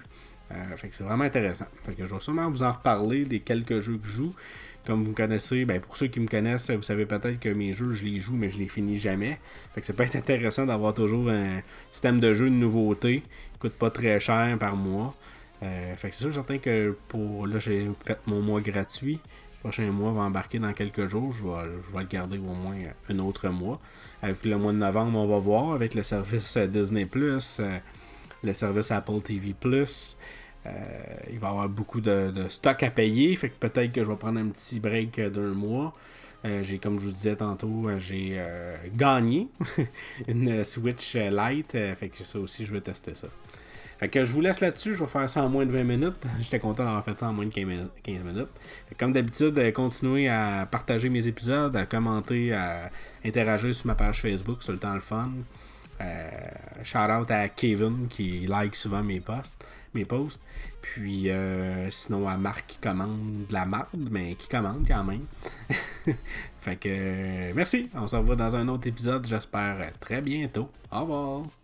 Euh, 0.51 0.75
fait 0.77 0.89
que 0.89 0.95
c'est 0.95 1.03
vraiment 1.03 1.23
intéressant. 1.23 1.67
Fait 1.85 1.93
que 1.93 2.07
je 2.07 2.13
vais 2.13 2.19
sûrement 2.19 2.49
vous 2.49 2.63
en 2.63 2.71
reparler 2.71 3.25
des 3.25 3.39
quelques 3.39 3.79
jeux 3.79 3.97
que 3.97 4.07
je 4.07 4.11
joue. 4.11 4.35
Comme 4.83 5.03
vous 5.03 5.11
me 5.11 5.15
connaissez, 5.15 5.63
ben 5.63 5.79
pour 5.79 5.95
ceux 5.95 6.07
qui 6.07 6.19
me 6.19 6.27
connaissent, 6.27 6.71
vous 6.71 6.81
savez 6.81 7.05
peut-être 7.05 7.39
que 7.39 7.49
mes 7.49 7.71
jeux, 7.71 7.91
je 7.93 8.03
les 8.03 8.17
joue, 8.17 8.33
mais 8.33 8.49
je 8.49 8.57
les 8.57 8.67
finis 8.67 8.97
jamais. 8.97 9.39
Fait 9.75 9.81
que 9.81 9.85
ça 9.85 9.93
peut 9.93 10.01
être 10.01 10.15
intéressant 10.15 10.65
d'avoir 10.65 10.95
toujours 10.95 11.29
un 11.29 11.61
système 11.91 12.19
de 12.19 12.33
jeu 12.33 12.49
de 12.49 12.55
nouveauté. 12.55 13.21
qui 13.53 13.59
coûte 13.59 13.73
pas 13.73 13.91
très 13.91 14.19
cher 14.19 14.57
par 14.57 14.75
mois. 14.75 15.15
fait 15.61 16.09
que 16.09 16.15
c'est 16.15 16.23
sûr 16.23 16.33
certain 16.33 16.57
que 16.57 16.97
pour 17.09 17.45
là 17.45 17.59
j'ai 17.59 17.87
fait 18.03 18.19
mon 18.25 18.41
mois 18.41 18.59
gratuit 18.59 19.19
prochain 19.61 19.89
mois 19.91 20.11
va 20.11 20.21
embarquer 20.21 20.59
dans 20.59 20.73
quelques 20.73 21.07
jours. 21.07 21.31
Je 21.31 21.43
vais, 21.43 22.01
le 22.01 22.07
garder 22.07 22.37
au 22.37 22.53
moins 22.53 22.75
un 23.09 23.19
autre 23.19 23.47
mois. 23.49 23.79
Avec 24.21 24.43
le 24.43 24.57
mois 24.57 24.73
de 24.73 24.77
novembre, 24.77 25.19
on 25.19 25.27
va 25.27 25.39
voir 25.39 25.73
avec 25.73 25.93
le 25.93 26.03
service 26.03 26.57
euh, 26.57 26.67
Disney 26.67 27.07
euh, 27.15 27.79
le 28.43 28.53
service 28.53 28.91
Apple 28.91 29.21
TV. 29.21 29.55
Euh, 29.63 30.69
il 31.31 31.39
va 31.39 31.47
y 31.47 31.51
avoir 31.51 31.69
beaucoup 31.69 32.01
de, 32.01 32.31
stock 32.49 32.83
à 32.83 32.91
payer. 32.91 33.35
Fait 33.35 33.49
que 33.49 33.55
peut-être 33.55 33.91
que 33.91 34.03
je 34.03 34.09
vais 34.09 34.17
prendre 34.17 34.39
un 34.39 34.47
petit 34.47 34.79
break 34.79 35.19
d'un 35.19 35.53
mois. 35.53 35.95
j'ai, 36.43 36.79
comme 36.79 36.99
je 36.99 37.05
vous 37.05 37.11
disais 37.11 37.35
tantôt, 37.35 37.87
j'ai 37.97 38.43
gagné 38.95 39.47
une 40.27 40.63
Switch 40.63 41.15
Lite. 41.15 41.71
fait 41.71 42.09
que 42.09 42.23
ça 42.23 42.39
aussi, 42.39 42.65
je 42.65 42.73
vais 42.73 42.81
tester 42.81 43.13
ça. 43.15 43.27
Fait 44.01 44.09
que 44.09 44.23
je 44.23 44.33
vous 44.33 44.41
laisse 44.41 44.61
là-dessus, 44.61 44.95
je 44.95 45.03
vais 45.03 45.09
faire 45.09 45.29
ça 45.29 45.43
en 45.43 45.49
moins 45.49 45.63
de 45.63 45.71
20 45.71 45.83
minutes. 45.83 46.25
J'étais 46.39 46.57
content 46.57 46.83
d'avoir 46.83 47.05
fait 47.05 47.19
ça 47.19 47.29
en 47.29 47.33
moins 47.33 47.45
de 47.45 47.51
15 47.51 47.65
minutes. 47.67 48.49
comme 48.97 49.13
d'habitude, 49.13 49.55
euh, 49.59 49.71
continuez 49.71 50.27
à 50.27 50.67
partager 50.69 51.07
mes 51.09 51.27
épisodes, 51.27 51.75
à 51.75 51.85
commenter, 51.85 52.51
à 52.51 52.89
interagir 53.23 53.75
sur 53.75 53.85
ma 53.85 53.93
page 53.93 54.19
Facebook, 54.21 54.63
c'est 54.65 54.71
le 54.71 54.79
temps 54.79 54.95
le 54.95 55.01
fun. 55.01 55.29
Euh, 56.01 56.29
shout 56.83 56.97
out 56.97 57.29
à 57.29 57.47
Kevin 57.49 58.07
qui 58.09 58.47
like 58.47 58.75
souvent 58.75 59.03
mes 59.03 59.19
posts, 59.19 59.63
mes 59.93 60.05
posts. 60.05 60.41
Puis 60.81 61.29
euh, 61.29 61.91
sinon 61.91 62.27
à 62.27 62.37
Marc 62.37 62.65
qui 62.65 62.77
commande 62.79 63.45
de 63.47 63.53
la 63.53 63.65
marde, 63.65 64.09
mais 64.09 64.33
qui 64.33 64.47
commande 64.47 64.83
quand 64.87 65.03
même. 65.03 65.27
fait 66.61 66.75
que 66.77 67.53
merci. 67.53 67.87
On 67.93 68.07
se 68.07 68.15
revoit 68.15 68.35
dans 68.35 68.55
un 68.55 68.67
autre 68.67 68.87
épisode, 68.87 69.27
j'espère 69.27 69.91
très 69.99 70.23
bientôt. 70.23 70.71
Au 70.91 71.01
revoir. 71.01 71.60